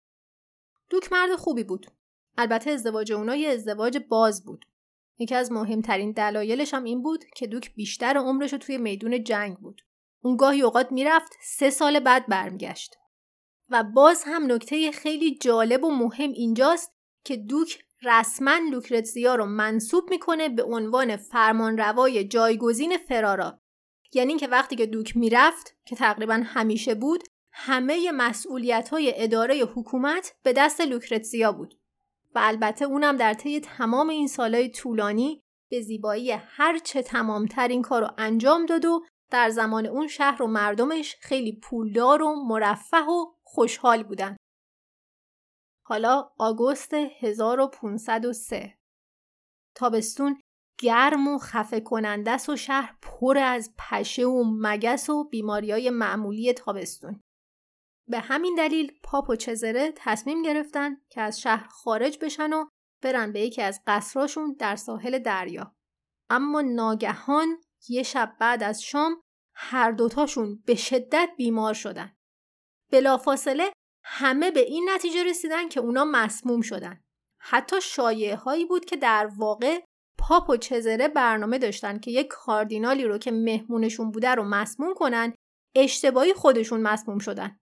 دوک 0.90 1.12
مرد 1.12 1.36
خوبی 1.36 1.64
بود. 1.64 1.86
البته 2.38 2.70
ازدواج 2.70 3.12
اونا 3.12 3.36
یه 3.36 3.48
ازدواج 3.48 3.98
باز 4.08 4.44
بود. 4.44 4.64
یکی 5.18 5.34
از 5.34 5.52
مهمترین 5.52 6.12
دلایلش 6.12 6.74
هم 6.74 6.84
این 6.84 7.02
بود 7.02 7.24
که 7.36 7.46
دوک 7.46 7.74
بیشتر 7.74 8.16
عمرش 8.16 8.50
توی 8.50 8.78
میدون 8.78 9.24
جنگ 9.24 9.56
بود. 9.56 9.82
اون 10.22 10.36
گاهی 10.36 10.62
اوقات 10.62 10.92
می‌رفت 10.92 11.32
سه 11.42 11.70
سال 11.70 12.00
بعد 12.00 12.26
برمیگشت. 12.26 12.96
و 13.68 13.82
باز 13.82 14.24
هم 14.26 14.52
نکته 14.52 14.92
خیلی 14.92 15.38
جالب 15.38 15.84
و 15.84 15.90
مهم 15.90 16.30
اینجاست 16.30 16.92
که 17.24 17.36
دوک 17.36 17.84
رسما 18.02 18.58
لوکرتزیا 18.70 19.34
رو 19.34 19.46
منصوب 19.46 20.10
می‌کنه 20.10 20.48
به 20.48 20.62
عنوان 20.62 21.16
فرمانروای 21.16 22.28
جایگزین 22.28 22.96
فرارا 22.96 23.60
یعنی 24.12 24.28
اینکه 24.28 24.46
وقتی 24.46 24.76
که 24.76 24.86
دوک 24.86 25.16
می‌رفت 25.16 25.76
که 25.84 25.96
تقریبا 25.96 26.42
همیشه 26.44 26.94
بود 26.94 27.24
همه 27.52 28.12
مسئولیت 28.12 28.88
های 28.88 29.12
اداره 29.16 29.54
حکومت 29.54 30.34
به 30.42 30.52
دست 30.52 30.80
لوکرتزیا 30.80 31.52
بود 31.52 31.74
و 32.34 32.38
البته 32.42 32.84
اونم 32.84 33.16
در 33.16 33.34
طی 33.34 33.60
تمام 33.60 34.08
این 34.08 34.28
سالهای 34.28 34.70
طولانی 34.70 35.40
به 35.70 35.80
زیبایی 35.80 36.30
هر 36.30 36.78
چه 36.78 37.02
تمامتر 37.02 37.68
این 37.68 37.82
کار 37.82 38.02
رو 38.02 38.10
انجام 38.18 38.66
داد 38.66 38.84
و 38.84 39.04
در 39.30 39.50
زمان 39.50 39.86
اون 39.86 40.08
شهر 40.08 40.42
و 40.42 40.46
مردمش 40.46 41.16
خیلی 41.20 41.60
پولدار 41.62 42.22
و 42.22 42.44
مرفه 42.48 42.96
و 42.96 43.34
خوشحال 43.44 44.02
بودن. 44.02 44.36
حالا 45.86 46.30
آگوست 46.38 46.94
1503 46.94 48.78
تابستون 49.76 50.40
گرم 50.80 51.28
و 51.28 51.38
خفه 51.38 51.80
کننده 51.80 52.36
و 52.48 52.56
شهر 52.56 52.96
پر 53.02 53.38
از 53.38 53.74
پشه 53.78 54.24
و 54.24 54.44
مگس 54.58 55.10
و 55.10 55.24
بیماری 55.24 55.70
های 55.70 55.90
معمولی 55.90 56.52
تابستون. 56.52 57.20
به 58.08 58.20
همین 58.20 58.54
دلیل 58.54 58.92
پاپ 59.02 59.30
و 59.30 59.36
چزره 59.36 59.92
تصمیم 59.96 60.42
گرفتن 60.42 60.96
که 61.10 61.20
از 61.20 61.40
شهر 61.40 61.68
خارج 61.68 62.18
بشن 62.18 62.52
و 62.52 62.66
برن 63.02 63.32
به 63.32 63.40
یکی 63.40 63.62
از 63.62 63.80
قصراشون 63.86 64.56
در 64.58 64.76
ساحل 64.76 65.18
دریا. 65.18 65.74
اما 66.30 66.60
ناگهان 66.60 67.60
یه 67.88 68.02
شب 68.02 68.36
بعد 68.40 68.62
از 68.62 68.82
شام 68.82 69.20
هر 69.54 69.90
دوتاشون 69.90 70.62
به 70.66 70.74
شدت 70.74 71.28
بیمار 71.36 71.74
شدن. 71.74 72.16
بلافاصله 72.92 73.72
همه 74.04 74.50
به 74.50 74.60
این 74.60 74.90
نتیجه 74.94 75.24
رسیدن 75.24 75.68
که 75.68 75.80
اونا 75.80 76.04
مسموم 76.04 76.60
شدن. 76.60 77.00
حتی 77.38 77.80
شایعه 77.80 78.36
هایی 78.36 78.64
بود 78.64 78.84
که 78.84 78.96
در 78.96 79.30
واقع 79.36 79.80
پاپ 80.18 80.50
و 80.50 80.56
چزره 80.56 81.08
برنامه 81.08 81.58
داشتن 81.58 81.98
که 81.98 82.10
یک 82.10 82.26
کاردینالی 82.30 83.04
رو 83.04 83.18
که 83.18 83.30
مهمونشون 83.30 84.10
بوده 84.10 84.34
رو 84.34 84.44
مسموم 84.44 84.94
کنن 84.94 85.34
اشتباهی 85.74 86.34
خودشون 86.34 86.80
مسموم 86.80 87.18
شدن. 87.18 87.58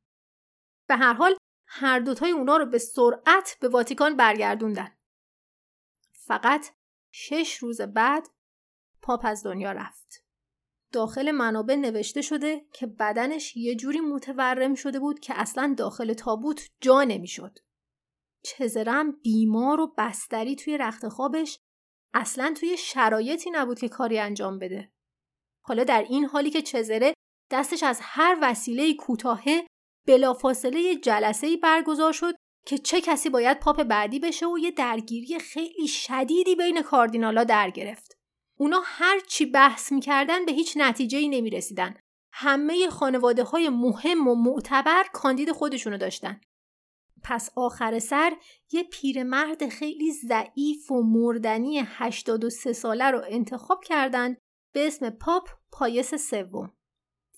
به 0.88 0.96
هر 0.96 1.12
حال 1.12 1.36
هر 1.66 1.98
دوتای 1.98 2.30
اونا 2.30 2.56
رو 2.56 2.66
به 2.66 2.78
سرعت 2.78 3.56
به 3.60 3.68
واتیکان 3.68 4.16
برگردوندن. 4.16 4.96
فقط 6.12 6.66
شش 7.12 7.56
روز 7.56 7.80
بعد 7.80 8.28
پاپ 9.02 9.20
از 9.24 9.42
دنیا 9.42 9.72
رفت. 9.72 10.24
داخل 10.92 11.30
منابع 11.30 11.74
نوشته 11.74 12.22
شده 12.22 12.66
که 12.72 12.86
بدنش 12.86 13.56
یه 13.56 13.74
جوری 13.74 14.00
متورم 14.00 14.74
شده 14.74 14.98
بود 14.98 15.20
که 15.20 15.34
اصلا 15.36 15.74
داخل 15.78 16.12
تابوت 16.12 16.66
جا 16.80 17.04
نمی‌شد. 17.04 17.58
چزرم 18.44 19.12
بیمار 19.12 19.80
و 19.80 19.94
بستری 19.98 20.56
توی 20.56 20.78
رخت 20.78 21.08
خوابش 21.08 21.58
اصلا 22.14 22.54
توی 22.60 22.76
شرایطی 22.76 23.50
نبود 23.50 23.78
که 23.78 23.88
کاری 23.88 24.18
انجام 24.18 24.58
بده. 24.58 24.92
حالا 25.64 25.84
در 25.84 26.02
این 26.02 26.24
حالی 26.24 26.50
که 26.50 26.62
چزره 26.62 27.14
دستش 27.50 27.82
از 27.82 27.98
هر 28.02 28.38
وسیله 28.42 28.94
کوتاهه 28.94 29.66
بلافاصله 30.06 30.80
یه 30.80 30.96
جلسه 30.96 31.46
ای 31.46 31.56
برگزار 31.56 32.12
شد 32.12 32.34
که 32.66 32.78
چه 32.78 33.00
کسی 33.00 33.30
باید 33.30 33.60
پاپ 33.60 33.82
بعدی 33.82 34.18
بشه 34.18 34.46
و 34.46 34.58
یه 34.58 34.70
درگیری 34.70 35.38
خیلی 35.38 35.88
شدیدی 35.88 36.54
بین 36.54 36.82
کاردینالا 36.82 37.44
در 37.44 37.70
گرفت. 37.70 38.18
اونا 38.58 38.80
هر 38.84 39.20
چی 39.28 39.46
بحث 39.46 39.92
می‌کردن 39.92 40.44
به 40.44 40.52
هیچ 40.52 40.76
نتیجه 40.76 41.18
ای 41.18 41.28
نمی 41.28 41.50
رسیدن. 41.50 41.94
همه 42.32 42.90
خانواده 42.90 43.44
های 43.44 43.68
مهم 43.68 44.28
و 44.28 44.34
معتبر 44.34 45.04
کاندید 45.12 45.52
خودشونو 45.52 45.96
داشتن. 45.96 46.40
پس 47.24 47.50
آخر 47.56 47.98
سر 47.98 48.36
یه 48.72 48.82
پیرمرد 48.82 49.68
خیلی 49.68 50.12
ضعیف 50.12 50.90
و 50.90 51.02
مردنی 51.02 51.82
83 51.86 52.72
ساله 52.72 53.10
رو 53.10 53.22
انتخاب 53.28 53.84
کردند 53.84 54.38
به 54.72 54.86
اسم 54.86 55.10
پاپ 55.10 55.48
پایس 55.72 56.14
سوم. 56.14 56.72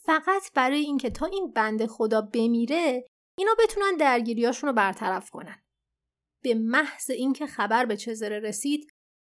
فقط 0.07 0.53
برای 0.55 0.81
اینکه 0.81 1.11
تا 1.11 1.27
این 1.27 1.53
بنده 1.53 1.87
خدا 1.87 2.21
بمیره 2.21 3.07
اینا 3.39 3.53
بتونن 3.59 3.97
درگیریاشون 3.97 4.69
رو 4.69 4.75
برطرف 4.75 5.31
کنن. 5.31 5.63
به 6.43 6.55
محض 6.55 7.11
اینکه 7.11 7.47
خبر 7.47 7.87
به 7.87 7.97
چزره 7.97 8.39
رسید 8.39 8.91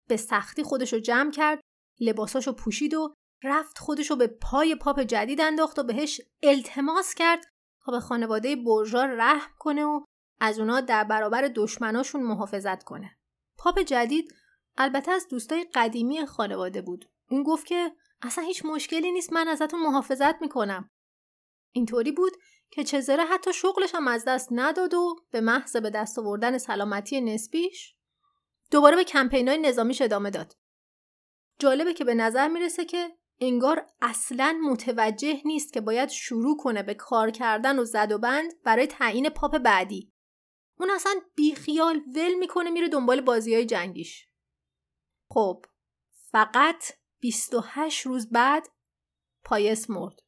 به 0.09 0.17
سختی 0.17 0.63
خودش 0.63 0.93
رو 0.93 0.99
جمع 0.99 1.31
کرد 1.31 1.59
لباساشو 1.99 2.53
پوشید 2.53 2.93
و 2.93 3.13
رفت 3.43 3.77
خودشو 3.77 4.15
به 4.15 4.27
پای 4.27 4.75
پاپ 4.75 4.99
جدید 4.99 5.41
انداخت 5.41 5.79
و 5.79 5.83
بهش 5.83 6.21
التماس 6.43 7.13
کرد 7.13 7.45
تا 7.85 7.91
به 7.91 7.99
خانواده 7.99 8.55
بورژا 8.55 9.05
رحم 9.05 9.51
کنه 9.59 9.83
و 9.83 10.01
از 10.41 10.59
اونا 10.59 10.81
در 10.81 11.03
برابر 11.03 11.51
دشمناشون 11.55 12.23
محافظت 12.23 12.83
کنه. 12.83 13.17
پاپ 13.57 13.79
جدید 13.79 14.33
البته 14.77 15.11
از 15.11 15.27
دوستای 15.27 15.65
قدیمی 15.73 16.25
خانواده 16.25 16.81
بود. 16.81 17.09
اون 17.29 17.43
گفت 17.43 17.65
که 17.65 17.91
اصلا 18.23 18.43
هیچ 18.43 18.65
مشکلی 18.65 19.11
نیست 19.11 19.33
من 19.33 19.47
ازتون 19.47 19.81
محافظت 19.81 20.41
می‌کنم. 20.41 20.89
اینطوری 21.71 22.11
بود 22.11 22.33
که 22.71 22.83
چزره 22.83 23.23
حتی 23.23 23.53
شغلش 23.53 23.95
هم 23.95 24.07
از 24.07 24.25
دست 24.25 24.47
نداد 24.51 24.93
و 24.93 25.15
به 25.31 25.41
محض 25.41 25.75
به 25.75 25.89
دست 25.89 26.19
آوردن 26.19 26.57
سلامتی 26.57 27.21
نسبیش 27.21 27.95
دوباره 28.71 28.95
به 28.95 29.03
کمپینای 29.03 29.57
نظامیش 29.57 30.01
ادامه 30.01 30.29
داد. 30.29 30.53
جالبه 31.59 31.93
که 31.93 32.03
به 32.03 32.13
نظر 32.13 32.47
می‌رسه 32.47 32.85
که 32.85 33.17
انگار 33.39 33.87
اصلا 34.01 34.59
متوجه 34.63 35.41
نیست 35.45 35.73
که 35.73 35.81
باید 35.81 36.09
شروع 36.09 36.57
کنه 36.57 36.83
به 36.83 36.93
کار 36.93 37.31
کردن 37.31 37.79
و 37.79 37.85
زد 37.85 38.11
و 38.11 38.17
بند 38.17 38.61
برای 38.63 38.87
تعیین 38.87 39.29
پاپ 39.29 39.57
بعدی. 39.57 40.13
اون 40.79 40.91
اصلا 40.91 41.13
بیخیال 41.35 42.01
ول 42.15 42.33
می‌کنه 42.33 42.69
میره 42.69 42.87
دنبال 42.87 43.21
بازی 43.21 43.55
های 43.55 43.65
جنگیش. 43.65 44.27
خب 45.29 45.65
فقط 46.31 46.83
28 47.23 48.05
روز 48.05 48.29
بعد 48.29 48.69
پایس 49.43 49.89
مرد. 49.89 50.19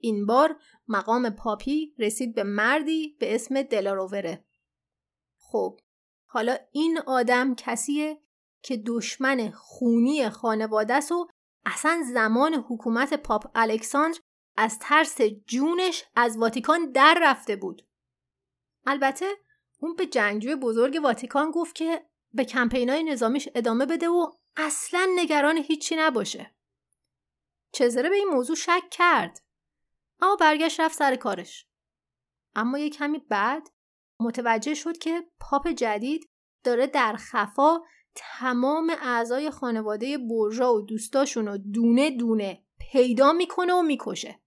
این 0.00 0.26
بار 0.26 0.60
مقام 0.88 1.30
پاپی 1.30 1.94
رسید 1.98 2.34
به 2.34 2.42
مردی 2.42 3.16
به 3.20 3.34
اسم 3.34 3.62
دلارووره. 3.62 4.44
خب 5.38 5.80
حالا 6.26 6.56
این 6.72 6.98
آدم 6.98 7.54
کسیه 7.54 8.22
که 8.62 8.82
دشمن 8.86 9.50
خونی 9.50 10.30
خانواده 10.30 10.94
و 10.94 11.26
اصلا 11.64 12.02
زمان 12.12 12.54
حکومت 12.54 13.14
پاپ 13.14 13.50
الکساندر 13.54 14.18
از 14.56 14.78
ترس 14.78 15.20
جونش 15.46 16.04
از 16.16 16.38
واتیکان 16.38 16.90
در 16.90 17.18
رفته 17.22 17.56
بود. 17.56 17.86
البته 18.86 19.26
اون 19.78 19.94
به 19.94 20.06
جنگجوی 20.06 20.56
بزرگ 20.56 21.00
واتیکان 21.02 21.50
گفت 21.50 21.74
که 21.74 22.06
به 22.32 22.44
کمپینای 22.44 23.04
نظامیش 23.04 23.48
ادامه 23.54 23.86
بده 23.86 24.08
و 24.08 24.32
اصلا 24.56 25.08
نگران 25.16 25.58
هیچی 25.58 25.96
نباشه. 25.96 26.54
چزره 27.72 28.08
به 28.08 28.16
این 28.16 28.28
موضوع 28.28 28.56
شک 28.56 28.82
کرد. 28.90 29.40
اما 30.20 30.36
برگشت 30.36 30.80
رفت 30.80 30.98
سر 30.98 31.16
کارش. 31.16 31.66
اما 32.54 32.78
یه 32.78 32.90
کمی 32.90 33.18
بعد 33.18 33.68
متوجه 34.20 34.74
شد 34.74 34.98
که 34.98 35.24
پاپ 35.40 35.68
جدید 35.68 36.30
داره 36.64 36.86
در 36.86 37.16
خفا 37.16 37.80
تمام 38.14 38.90
اعضای 38.90 39.50
خانواده 39.50 40.18
برژا 40.18 40.74
و 40.74 40.80
دوستاشون 40.80 41.46
رو 41.46 41.58
دونه 41.58 42.10
دونه 42.10 42.64
پیدا 42.78 43.32
می‌کنه 43.32 43.74
و 43.74 43.82
می‌کشه. 43.82 44.40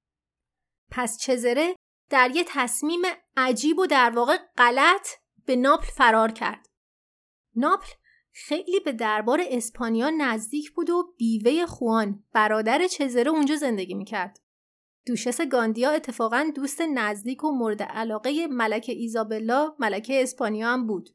پس 0.92 1.18
چزره 1.18 1.76
در 2.10 2.32
یه 2.36 2.44
تصمیم 2.48 3.02
عجیب 3.38 3.80
و 3.80 3.86
در 3.86 4.10
واقع 4.10 4.38
غلط 4.58 5.08
به 5.46 5.56
ناپل 5.56 5.88
فرار 5.88 6.32
کرد. 6.32 6.70
ناپل 7.56 7.92
خیلی 8.46 8.80
به 8.80 8.92
دربار 8.92 9.42
اسپانیا 9.50 10.10
نزدیک 10.10 10.72
بود 10.72 10.90
و 10.90 11.14
بیوه 11.18 11.66
خوان 11.66 12.24
برادر 12.34 12.88
چزره 12.88 13.32
اونجا 13.32 13.56
زندگی 13.56 13.94
می‌کرد. 13.94 14.40
دوشس 15.06 15.42
گاندیا 15.42 15.92
اتفاقا 15.92 16.52
دوست 16.56 16.82
نزدیک 16.82 17.44
و 17.44 17.52
مورد 17.52 17.84
علاقه 17.84 18.48
ملکه 18.48 18.92
ایزابلا 18.92 19.76
ملکه 19.80 20.24
اسپانیا 20.24 20.68
هم 20.68 20.88
بود. 20.88 21.10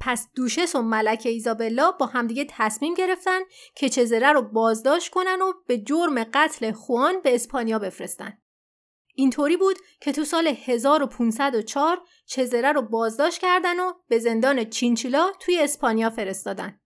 پس 0.00 0.28
دوشس 0.34 0.74
و 0.74 0.82
ملکه 0.82 1.28
ایزابلا 1.28 1.90
با 1.90 2.06
همدیگه 2.06 2.46
تصمیم 2.50 2.94
گرفتن 2.94 3.40
که 3.74 3.88
چزره 3.88 4.32
رو 4.32 4.42
بازداشت 4.42 5.10
کنن 5.10 5.42
و 5.42 5.52
به 5.66 5.78
جرم 5.78 6.24
قتل 6.24 6.72
خوان 6.72 7.20
به 7.20 7.34
اسپانیا 7.34 7.78
بفرستن. 7.78 8.38
اینطوری 9.16 9.56
بود 9.56 9.76
که 10.00 10.12
تو 10.12 10.24
سال 10.24 10.46
1504 10.46 12.02
چزره 12.26 12.72
رو 12.72 12.82
بازداشت 12.82 13.40
کردن 13.40 13.80
و 13.80 13.92
به 14.08 14.18
زندان 14.18 14.64
چینچیلا 14.64 15.32
توی 15.40 15.58
اسپانیا 15.58 16.10
فرستادن. 16.10 16.80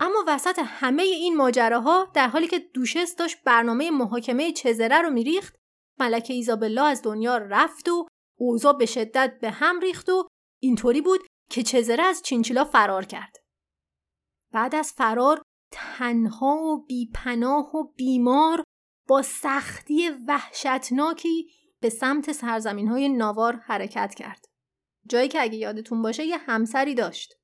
اما 0.00 0.24
وسط 0.26 0.58
همه 0.64 1.02
این 1.02 1.36
ماجراها 1.36 2.10
در 2.14 2.28
حالی 2.28 2.46
که 2.46 2.58
دوشس 2.58 3.16
داشت 3.16 3.36
برنامه 3.44 3.90
محاکمه 3.90 4.52
چزره 4.52 5.02
رو 5.02 5.10
میریخت 5.10 5.56
ملکه 5.98 6.34
ایزابلا 6.34 6.84
از 6.84 7.02
دنیا 7.02 7.36
رفت 7.36 7.88
و 7.88 8.06
اوضاع 8.38 8.72
به 8.72 8.86
شدت 8.86 9.38
به 9.40 9.50
هم 9.50 9.80
ریخت 9.80 10.08
و 10.08 10.28
اینطوری 10.62 11.00
بود 11.00 11.20
که 11.50 11.62
چزره 11.62 12.02
از 12.02 12.22
چینچیلا 12.22 12.64
فرار 12.64 13.04
کرد. 13.04 13.36
بعد 14.52 14.74
از 14.74 14.92
فرار 14.92 15.42
تنها 15.72 16.56
و 16.56 16.84
بیپناه 16.86 17.76
و 17.76 17.84
بیمار 17.96 18.64
با 19.06 19.22
سختی 19.22 20.10
وحشتناکی 20.28 21.50
به 21.80 21.88
سمت 21.88 22.32
سرزمین 22.32 22.88
های 22.88 23.08
ناوار 23.08 23.56
حرکت 23.56 24.14
کرد. 24.14 24.48
جایی 25.06 25.28
که 25.28 25.42
اگه 25.42 25.56
یادتون 25.56 26.02
باشه 26.02 26.24
یه 26.24 26.36
همسری 26.36 26.94
داشت. 26.94 27.34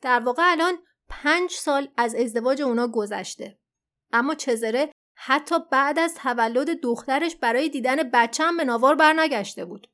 در 0.00 0.20
واقع 0.20 0.42
الان 0.46 0.78
پنج 1.08 1.50
سال 1.50 1.88
از 1.96 2.14
ازدواج 2.14 2.62
اونا 2.62 2.88
گذشته. 2.88 3.58
اما 4.12 4.34
چزره 4.34 4.92
حتی 5.14 5.54
بعد 5.72 5.98
از 5.98 6.14
تولد 6.14 6.80
دخترش 6.80 7.36
برای 7.36 7.68
دیدن 7.68 8.10
بچه 8.12 8.44
هم 8.44 8.56
به 8.56 8.64
ناوار 8.64 8.94
برنگشته 8.94 9.64
بود. 9.64 9.90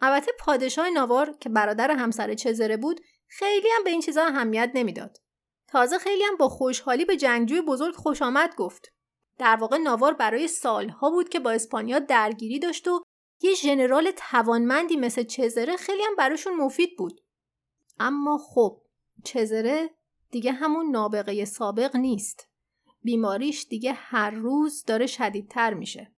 البته 0.00 0.32
پادشاه 0.38 0.90
ناوار 0.90 1.36
که 1.40 1.48
برادر 1.48 1.90
همسر 1.90 2.34
چزره 2.34 2.76
بود 2.76 3.00
خیلی 3.26 3.68
هم 3.76 3.84
به 3.84 3.90
این 3.90 4.00
چیزا 4.00 4.24
اهمیت 4.24 4.70
نمی‌داد. 4.74 5.16
تازه 5.68 5.98
خیلی 5.98 6.24
هم 6.24 6.36
با 6.36 6.48
خوشحالی 6.48 7.04
به 7.04 7.16
جنگجوی 7.16 7.60
بزرگ 7.60 7.94
خوش 7.94 8.22
آمد 8.22 8.54
گفت. 8.54 8.92
در 9.38 9.56
واقع 9.56 9.76
ناوار 9.76 10.14
برای 10.14 10.48
سالها 10.48 11.10
بود 11.10 11.28
که 11.28 11.40
با 11.40 11.50
اسپانیا 11.50 11.98
درگیری 11.98 12.58
داشت 12.58 12.88
و 12.88 13.02
یه 13.40 13.54
ژنرال 13.54 14.10
توانمندی 14.16 14.96
مثل 14.96 15.22
چزره 15.22 15.76
خیلی 15.76 16.02
هم 16.02 16.16
براشون 16.16 16.56
مفید 16.56 16.96
بود. 16.98 17.20
اما 18.00 18.38
خب 18.38 18.82
چزره 19.24 19.90
دیگه 20.30 20.52
همون 20.52 20.90
نابغه 20.90 21.44
سابق 21.44 21.96
نیست. 21.96 22.48
بیماریش 23.02 23.66
دیگه 23.66 23.92
هر 23.92 24.30
روز 24.30 24.84
داره 24.84 25.06
شدیدتر 25.06 25.74
میشه. 25.74 26.14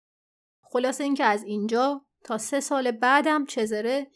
خلاصه 0.62 1.05
اینکه 1.05 1.25
از 1.25 1.43
اینجا 1.43 2.07
تا 2.25 2.39
سه 2.39 2.61
سال 2.61 2.91
بعدم 2.91 3.47
چزره 3.47 4.11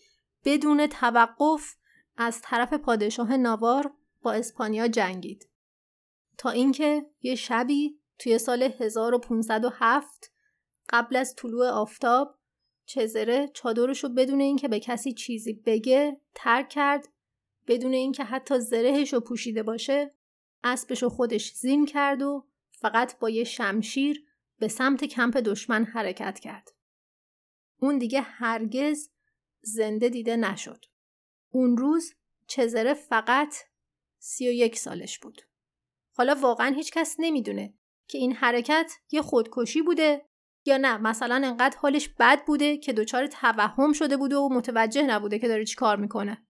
بدون 0.44 0.86
توقف 0.86 1.74
از 2.16 2.40
طرف 2.42 2.72
پادشاه 2.72 3.36
ناوار 3.36 3.94
با 4.22 4.32
اسپانیا 4.32 4.88
جنگید. 4.88 5.48
تا 6.38 6.50
اینکه 6.50 7.06
یه 7.22 7.34
شبی 7.34 8.00
توی 8.24 8.38
سال 8.38 8.62
1507 8.62 10.32
قبل 10.88 11.16
از 11.16 11.34
طلوع 11.34 11.68
آفتاب 11.68 12.38
چزره 12.86 13.48
چادرشو 13.54 14.08
بدون 14.08 14.40
اینکه 14.40 14.68
به 14.68 14.80
کسی 14.80 15.12
چیزی 15.12 15.52
بگه 15.52 16.20
ترک 16.34 16.68
کرد 16.68 17.08
بدون 17.66 17.92
اینکه 17.92 18.24
حتی 18.24 18.60
زرهش 18.60 19.12
رو 19.12 19.20
پوشیده 19.20 19.62
باشه 19.62 20.14
اسبش 20.64 21.04
خودش 21.04 21.52
زین 21.52 21.86
کرد 21.86 22.22
و 22.22 22.46
فقط 22.70 23.18
با 23.18 23.30
یه 23.30 23.44
شمشیر 23.44 24.24
به 24.58 24.68
سمت 24.68 25.04
کمپ 25.04 25.36
دشمن 25.36 25.84
حرکت 25.84 26.38
کرد. 26.38 26.72
اون 27.80 27.98
دیگه 27.98 28.20
هرگز 28.20 29.10
زنده 29.60 30.08
دیده 30.08 30.36
نشد. 30.36 30.84
اون 31.50 31.76
روز 31.76 32.14
چزره 32.46 32.94
فقط 32.94 33.54
سی 34.18 34.48
و 34.48 34.52
یک 34.52 34.78
سالش 34.78 35.18
بود. 35.18 35.42
حالا 36.12 36.34
واقعا 36.34 36.74
هیچ 36.74 36.92
کس 36.92 37.16
نمی‌دونه 37.18 37.74
که 38.08 38.18
این 38.18 38.32
حرکت 38.32 38.92
یه 39.12 39.22
خودکشی 39.22 39.82
بوده 39.82 40.26
یا 40.66 40.76
نه 40.76 40.96
مثلا 40.98 41.34
انقدر 41.34 41.78
حالش 41.78 42.08
بد 42.08 42.44
بوده 42.44 42.76
که 42.76 42.92
دچار 42.92 43.26
توهم 43.26 43.92
شده 43.92 44.16
بوده 44.16 44.36
و 44.36 44.48
متوجه 44.52 45.02
نبوده 45.02 45.38
که 45.38 45.48
داره 45.48 45.64
چی 45.64 45.74
کار 45.74 45.96
می‌کنه. 45.96 46.46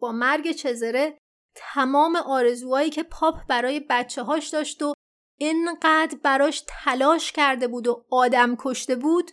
با 0.00 0.12
مرگ 0.12 0.52
چزره 0.52 1.18
تمام 1.54 2.16
آرزوهایی 2.16 2.90
که 2.90 3.02
پاپ 3.02 3.46
برای 3.48 3.80
بچه 3.90 4.22
هاش 4.22 4.48
داشت 4.48 4.82
و 4.82 4.94
اینقدر 5.38 6.18
براش 6.22 6.64
تلاش 6.68 7.32
کرده 7.32 7.68
بود 7.68 7.86
و 7.86 8.06
آدم 8.10 8.56
کشته 8.58 8.96
بود 8.96 9.30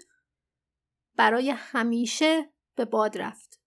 برای 1.17 1.49
همیشه 1.49 2.53
به 2.75 2.85
باد 2.85 3.17
رفت. 3.17 3.61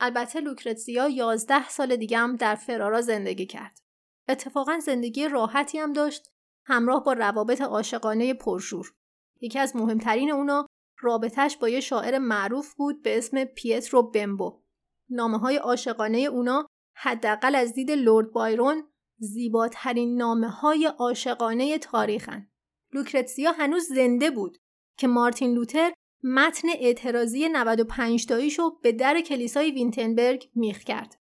البته 0.00 0.40
لوکرتزیا 0.40 1.08
یازده 1.08 1.68
سال 1.68 1.96
دیگه 1.96 2.18
هم 2.18 2.36
در 2.36 2.54
فرارا 2.54 3.00
زندگی 3.00 3.46
کرد. 3.46 3.85
اتفاقا 4.28 4.78
زندگی 4.78 5.28
راحتی 5.28 5.78
هم 5.78 5.92
داشت 5.92 6.30
همراه 6.64 7.04
با 7.04 7.12
روابط 7.12 7.60
عاشقانه 7.60 8.34
پرشور. 8.34 8.94
یکی 9.40 9.58
از 9.58 9.76
مهمترین 9.76 10.30
اونا 10.30 10.66
رابطش 11.00 11.56
با 11.56 11.68
یه 11.68 11.80
شاعر 11.80 12.18
معروف 12.18 12.74
بود 12.74 13.02
به 13.02 13.18
اسم 13.18 13.44
پیترو 13.44 14.02
بمبو. 14.02 14.62
نامه 15.10 15.38
های 15.38 15.56
عاشقانه 15.56 16.18
اونا 16.18 16.66
حداقل 16.96 17.54
از 17.54 17.74
دید 17.74 17.90
لورد 17.90 18.32
بایرون 18.32 18.82
زیباترین 19.18 20.16
نامه 20.16 20.48
های 20.48 20.86
عاشقانه 20.86 21.78
تاریخن. 21.78 22.48
لوکرتسیا 22.92 23.52
هنوز 23.52 23.82
زنده 23.82 24.30
بود 24.30 24.58
که 24.98 25.08
مارتین 25.08 25.54
لوتر 25.54 25.92
متن 26.22 26.68
اعتراضی 26.68 27.48
95 27.48 28.26
تاییشو 28.26 28.78
به 28.82 28.92
در 28.92 29.20
کلیسای 29.20 29.70
وینتنبرگ 29.70 30.50
میخ 30.54 30.78
کرد. 30.78 31.16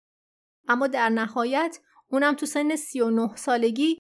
اما 0.69 0.87
در 0.87 1.09
نهایت 1.09 1.79
اونم 2.11 2.35
تو 2.35 2.47
سن 2.47 2.77
39 2.77 3.37
سالگی 3.37 3.99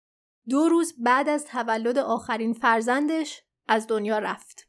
دو 0.48 0.68
روز 0.68 0.94
بعد 0.98 1.28
از 1.28 1.44
تولد 1.44 1.98
آخرین 1.98 2.52
فرزندش 2.52 3.42
از 3.68 3.86
دنیا 3.86 4.18
رفت. 4.18 4.68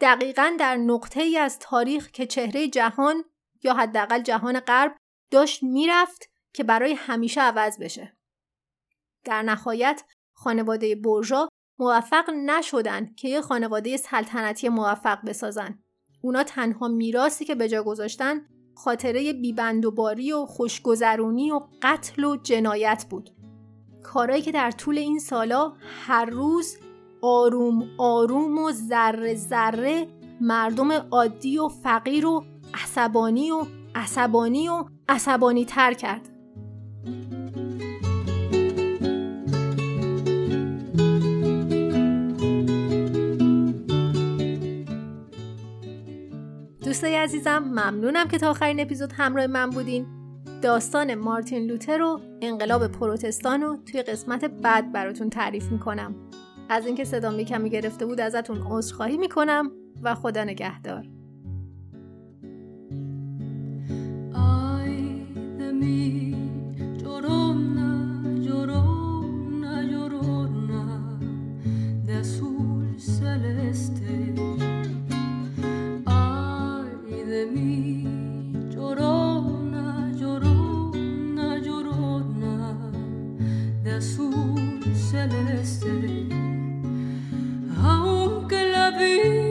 دقیقا 0.00 0.56
در 0.58 0.76
نقطه 0.76 1.22
ای 1.22 1.38
از 1.38 1.58
تاریخ 1.58 2.10
که 2.10 2.26
چهره 2.26 2.68
جهان 2.68 3.24
یا 3.62 3.74
حداقل 3.74 4.22
جهان 4.22 4.60
غرب 4.60 4.96
داشت 5.30 5.62
می‌رفت 5.62 6.30
که 6.52 6.64
برای 6.64 6.92
همیشه 6.92 7.40
عوض 7.40 7.78
بشه. 7.78 8.16
در 9.24 9.42
نهایت 9.42 10.04
خانواده 10.32 10.94
برژا 10.94 11.48
موفق 11.78 12.30
نشدن 12.30 13.14
که 13.14 13.28
یه 13.28 13.40
خانواده 13.40 13.96
سلطنتی 13.96 14.68
موفق 14.68 15.18
بسازن. 15.26 15.78
اونا 16.22 16.44
تنها 16.44 16.88
میراثی 16.88 17.44
که 17.44 17.54
به 17.54 17.68
جا 17.68 17.82
گذاشتن 17.82 18.48
خاطره 18.74 19.32
بیبندوباری 19.32 20.32
و 20.32 20.46
خوشگذرونی 20.46 21.50
و 21.50 21.60
قتل 21.82 22.24
و 22.24 22.36
جنایت 22.36 23.06
بود. 23.10 23.30
کارایی 24.02 24.42
که 24.42 24.52
در 24.52 24.70
طول 24.70 24.98
این 24.98 25.18
سالا 25.18 25.72
هر 26.06 26.24
روز 26.24 26.76
آروم 27.22 27.88
آروم 27.98 28.58
و 28.58 28.72
ذره 28.72 29.34
ذره 29.34 30.06
مردم 30.40 30.92
عادی 30.92 31.58
و 31.58 31.68
فقیر 31.68 32.26
و 32.26 32.44
عصبانی 32.74 33.50
و 33.50 33.64
عصبانی 33.94 34.68
و 34.68 34.84
عصبانی 35.08 35.64
تر 35.64 35.94
کرد. 35.94 36.28
دوستای 46.92 47.16
عزیزم 47.16 47.58
ممنونم 47.58 48.28
که 48.28 48.38
تا 48.38 48.50
آخرین 48.50 48.80
اپیزود 48.80 49.12
همراه 49.12 49.46
من 49.46 49.70
بودین. 49.70 50.06
داستان 50.62 51.14
مارتین 51.14 51.66
لوتر 51.66 52.02
و 52.02 52.20
انقلاب 52.42 52.86
پروتستان 52.86 53.60
رو 53.62 53.78
توی 53.86 54.02
قسمت 54.02 54.44
بعد 54.44 54.92
براتون 54.92 55.30
تعریف 55.30 55.72
می‌کنم. 55.72 56.14
از 56.68 56.86
اینکه 56.86 57.04
صدام 57.04 57.42
کمی 57.42 57.70
گرفته 57.70 58.06
بود 58.06 58.20
ازتون 58.20 58.62
عذرخواهی 58.66 59.16
می‌کنم 59.16 59.70
و 60.02 60.14
خدا 60.14 60.44
نگهدار. 60.44 61.04
celeste 73.20 74.11
azul 84.02 84.80
celeste, 85.10 86.26
aunque 87.84 88.60
la 88.74 88.90
vida 88.98 89.41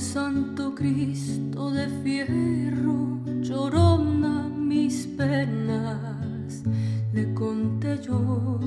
santo 0.00 0.74
Cristo 0.74 1.70
de 1.70 1.86
fierro, 2.02 3.20
llorona 3.42 4.48
mis 4.48 5.06
penas, 5.06 6.62
le 7.12 7.34
conté 7.34 8.00
yo. 8.02 8.58